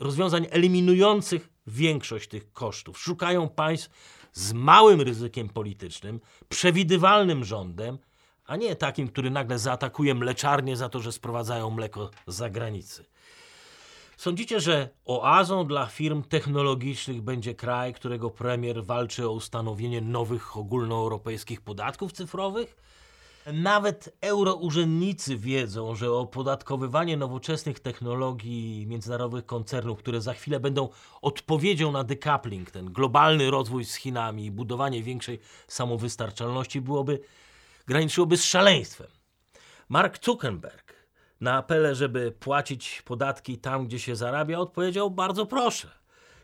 rozwiązań 0.00 0.46
eliminujących 0.50 1.48
większość 1.66 2.28
tych 2.28 2.52
kosztów. 2.52 2.98
Szukają 2.98 3.48
państw 3.48 3.90
z 4.32 4.52
małym 4.52 5.00
ryzykiem 5.00 5.48
politycznym, 5.48 6.20
przewidywalnym 6.48 7.44
rządem, 7.44 7.98
a 8.44 8.56
nie 8.56 8.76
takim, 8.76 9.08
który 9.08 9.30
nagle 9.30 9.58
zaatakuje 9.58 10.14
mleczarnię 10.14 10.76
za 10.76 10.88
to, 10.88 11.00
że 11.00 11.12
sprowadzają 11.12 11.70
mleko 11.70 12.10
z 12.26 12.34
zagranicy. 12.34 13.04
Sądzicie, 14.18 14.60
że 14.60 14.88
oazą 15.04 15.66
dla 15.66 15.86
firm 15.86 16.22
technologicznych 16.22 17.22
będzie 17.22 17.54
kraj, 17.54 17.94
którego 17.94 18.30
premier 18.30 18.84
walczy 18.84 19.28
o 19.28 19.32
ustanowienie 19.32 20.00
nowych 20.00 20.56
ogólnoeuropejskich 20.56 21.60
podatków 21.60 22.12
cyfrowych? 22.12 22.76
Nawet 23.52 24.16
eurourzędnicy 24.20 25.36
wiedzą, 25.36 25.94
że 25.94 26.12
opodatkowywanie 26.12 27.16
nowoczesnych 27.16 27.80
technologii 27.80 28.86
międzynarodowych 28.86 29.46
koncernów, 29.46 29.98
które 29.98 30.20
za 30.20 30.34
chwilę 30.34 30.60
będą 30.60 30.88
odpowiedzią 31.22 31.92
na 31.92 32.04
decoupling, 32.04 32.70
ten 32.70 32.92
globalny 32.92 33.50
rozwój 33.50 33.84
z 33.84 33.94
Chinami 33.94 34.44
i 34.44 34.50
budowanie 34.50 35.02
większej 35.02 35.40
samowystarczalności 35.68 36.80
byłoby, 36.80 37.20
graniczyłoby 37.86 38.36
z 38.36 38.44
szaleństwem. 38.44 39.08
Mark 39.88 40.24
Zuckerberg 40.24 40.97
na 41.40 41.56
apele, 41.56 41.94
żeby 41.94 42.32
płacić 42.32 43.02
podatki 43.04 43.58
tam, 43.58 43.86
gdzie 43.86 43.98
się 43.98 44.16
zarabia, 44.16 44.58
odpowiedział 44.58 45.10
bardzo 45.10 45.46
proszę. 45.46 45.90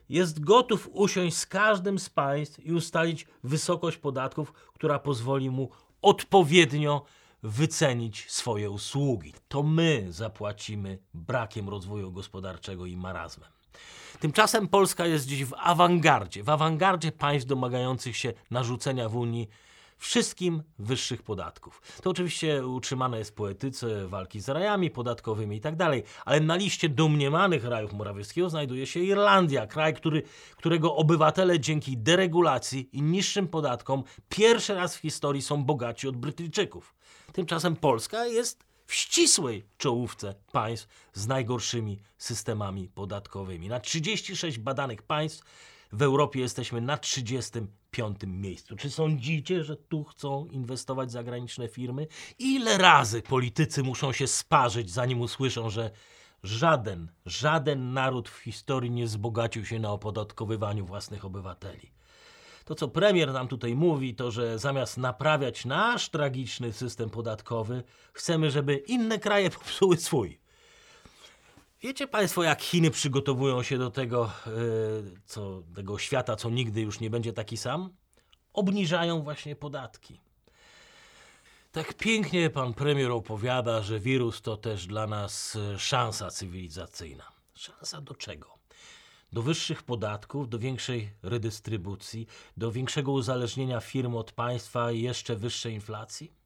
Jest 0.09 0.45
gotów 0.45 0.89
usiąść 0.93 1.37
z 1.37 1.47
każdym 1.47 1.99
z 1.99 2.11
państw 2.11 2.67
i 2.67 2.73
ustalić 2.73 3.27
wysokość 3.45 3.97
podatków, 3.97 4.53
która 4.53 4.99
pozwoli 4.99 5.51
mu 5.51 5.71
odpowiednio 6.03 7.05
wycenić 7.43 8.31
swoje 8.31 8.71
usługi. 8.71 9.35
To 9.49 9.63
my 9.63 10.07
zapłacimy 10.11 10.99
brakiem 11.15 11.69
rozwoju 11.69 12.13
gospodarczego 12.13 12.87
i 12.87 12.97
marazmem. 12.97 13.49
Tymczasem 14.21 14.69
Polska 14.69 15.07
jest 15.07 15.27
dziś 15.27 15.45
w 15.45 15.55
awangardzie, 15.59 16.43
w 16.43 16.49
awangardzie 16.49 17.13
państw 17.13 17.49
domagających 17.49 18.17
się 18.17 18.33
narzucenia 18.51 19.09
w 19.09 19.17
Unii 19.17 19.49
wszystkim 19.99 20.63
wyższych 20.79 21.23
podatków. 21.23 21.83
To 22.03 22.11
oczywiście 22.11 22.67
utrzymane 22.67 23.19
jest 23.19 23.37
po 23.37 23.51
etyce 23.51 24.09
walki 24.09 24.41
z 24.41 24.49
rajami 24.49 24.91
podatkowymi 24.91 25.57
i 25.57 25.61
tak 25.61 25.77
dalej, 25.77 26.03
ale 26.25 26.41
na 26.41 26.57
liście 26.57 26.89
domniemanych 26.89 27.65
rajów 27.65 27.93
Morawieckiego 27.93 28.51
znajduje 28.51 28.87
się 28.87 29.01
Irlandia, 29.01 29.67
kraj, 29.67 29.95
który, 29.95 30.23
którego 30.57 30.97
obywatele 30.97 31.61
dzięki 31.61 31.99
deregulacji 31.99 32.89
i 32.93 33.03
niższym 33.03 33.49
podatkom 33.49 34.05
pierwszy 34.29 34.75
raz 34.75 34.97
w 34.97 35.01
historii 35.01 35.43
są 35.43 35.65
bogaci 35.65 36.09
od 36.09 36.17
Brytyjczyków. 36.17 36.95
Tymczasem 37.33 37.77
Polska 37.77 38.27
jest 38.27 38.65
w 38.87 38.95
ścisłej 38.95 39.65
czołówce 39.79 40.35
państw 40.53 40.89
z 41.13 41.27
najgorszymi 41.27 42.01
systemami 42.19 42.89
podatkowymi. 42.89 43.69
Na 43.69 43.81
36 43.81 44.59
badanych 44.59 45.03
państw 45.03 45.45
w 45.93 46.03
Europie 46.03 46.41
jesteśmy 46.41 46.81
na 46.81 46.97
35 46.97 47.47
miejscu. 48.41 48.77
Czy 48.77 48.91
sądzicie, 48.91 49.65
że 49.65 49.77
tu 49.77 50.05
chcą 50.05 50.47
inwestować 50.47 51.13
zagraniczne 51.13 51.69
firmy? 51.69 52.07
Ile 52.39 52.79
razy 52.79 53.23
politycy 53.23 53.83
muszą 53.83 54.13
się 54.13 54.27
sparzyć, 54.27 54.91
zanim 54.91 55.21
usłyszą, 55.21 55.71
że 55.71 55.91
żaden, 56.43 57.13
żaden 57.27 57.93
naród 57.93 58.29
w 58.29 58.39
historii 58.39 58.91
nie 58.91 59.05
wzbogacił 59.05 59.65
się 59.65 59.79
na 59.79 59.93
opodatkowywaniu 59.93 60.87
własnych 60.87 61.25
obywateli? 61.25 61.93
To, 62.65 62.75
co 62.75 62.89
premier 62.89 63.33
nam 63.33 63.49
tutaj 63.49 63.75
mówi, 63.75 64.15
to 64.15 64.31
że 64.31 64.59
zamiast 64.59 64.99
naprawiać 64.99 65.65
nasz 65.65 66.09
tragiczny 66.09 66.73
system 66.73 67.11
podatkowy, 67.11 67.83
chcemy, 68.13 68.51
żeby 68.51 68.77
inne 68.77 69.19
kraje 69.19 69.51
popsuły 69.51 69.97
swój. 69.97 70.44
Wiecie 71.85 72.07
Państwo, 72.07 72.43
jak 72.43 72.63
Chiny 72.63 72.91
przygotowują 72.91 73.63
się 73.63 73.79
do 73.79 73.91
tego, 73.91 74.31
yy, 74.47 75.21
co, 75.25 75.63
tego 75.75 75.99
świata, 75.99 76.37
co 76.37 76.51
nigdy 76.51 76.81
już 76.81 77.01
nie 77.01 77.11
będzie 77.11 77.33
taki 77.33 77.57
sam? 77.57 77.91
Obniżają 78.53 79.23
właśnie 79.23 79.57
podatki. 79.57 80.21
Tak 81.73 81.95
pięknie 81.95 82.51
pan 82.51 82.75
premier 82.75 83.11
opowiada, 83.11 83.83
że 83.83 84.01
wirus 84.01 84.43
to 84.43 84.57
też 84.57 84.87
dla 84.87 85.07
nas 85.07 85.57
e, 85.57 85.79
szansa 85.79 86.31
cywilizacyjna. 86.31 87.25
Szansa 87.55 88.01
do 88.01 88.15
czego? 88.15 88.59
Do 89.33 89.43
wyższych 89.43 89.83
podatków, 89.83 90.49
do 90.49 90.59
większej 90.59 91.11
redystrybucji, 91.23 92.27
do 92.57 92.73
większego 92.73 93.13
uzależnienia 93.13 93.81
firm 93.81 94.17
od 94.17 94.33
państwa 94.33 94.93
i 94.93 95.01
jeszcze 95.01 95.37
wyższej 95.37 95.75
inflacji? 95.75 96.44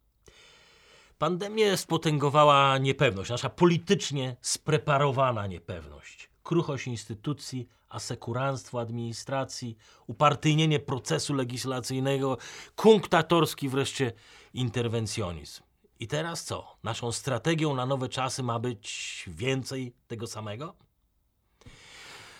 Pandemię 1.18 1.76
spotęgowała 1.76 2.78
niepewność, 2.78 3.30
nasza 3.30 3.50
politycznie 3.50 4.36
spreparowana 4.40 5.46
niepewność. 5.46 6.30
Kruchość 6.42 6.86
instytucji, 6.86 7.68
asekuranstwo 7.88 8.80
administracji, 8.80 9.76
upartyjnienie 10.06 10.80
procesu 10.80 11.34
legislacyjnego, 11.34 12.38
kunktatorski 12.76 13.68
wreszcie 13.68 14.12
interwencjonizm. 14.54 15.62
I 16.00 16.06
teraz 16.06 16.44
co? 16.44 16.76
Naszą 16.82 17.12
strategią 17.12 17.74
na 17.74 17.86
nowe 17.86 18.08
czasy 18.08 18.42
ma 18.42 18.58
być 18.58 19.24
więcej 19.28 19.92
tego 20.06 20.26
samego? 20.26 20.74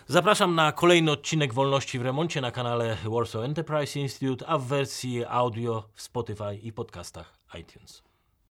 Zapraszam 0.07 0.55
na 0.55 0.73
kolejny 0.73 1.11
odcinek 1.11 1.55
Wolności 1.55 1.99
w 1.99 2.03
Remoncie 2.03 2.41
na 2.41 2.51
kanale 2.51 2.97
Warsaw 3.05 3.43
Enterprise 3.43 4.01
Institute, 4.01 4.47
a 4.47 4.59
w 4.59 4.65
wersji 4.65 5.25
audio 5.25 5.89
w 5.95 6.03
Spotify 6.03 6.57
i 6.63 6.73
podcastach 6.73 7.39
iTunes. 7.61 8.08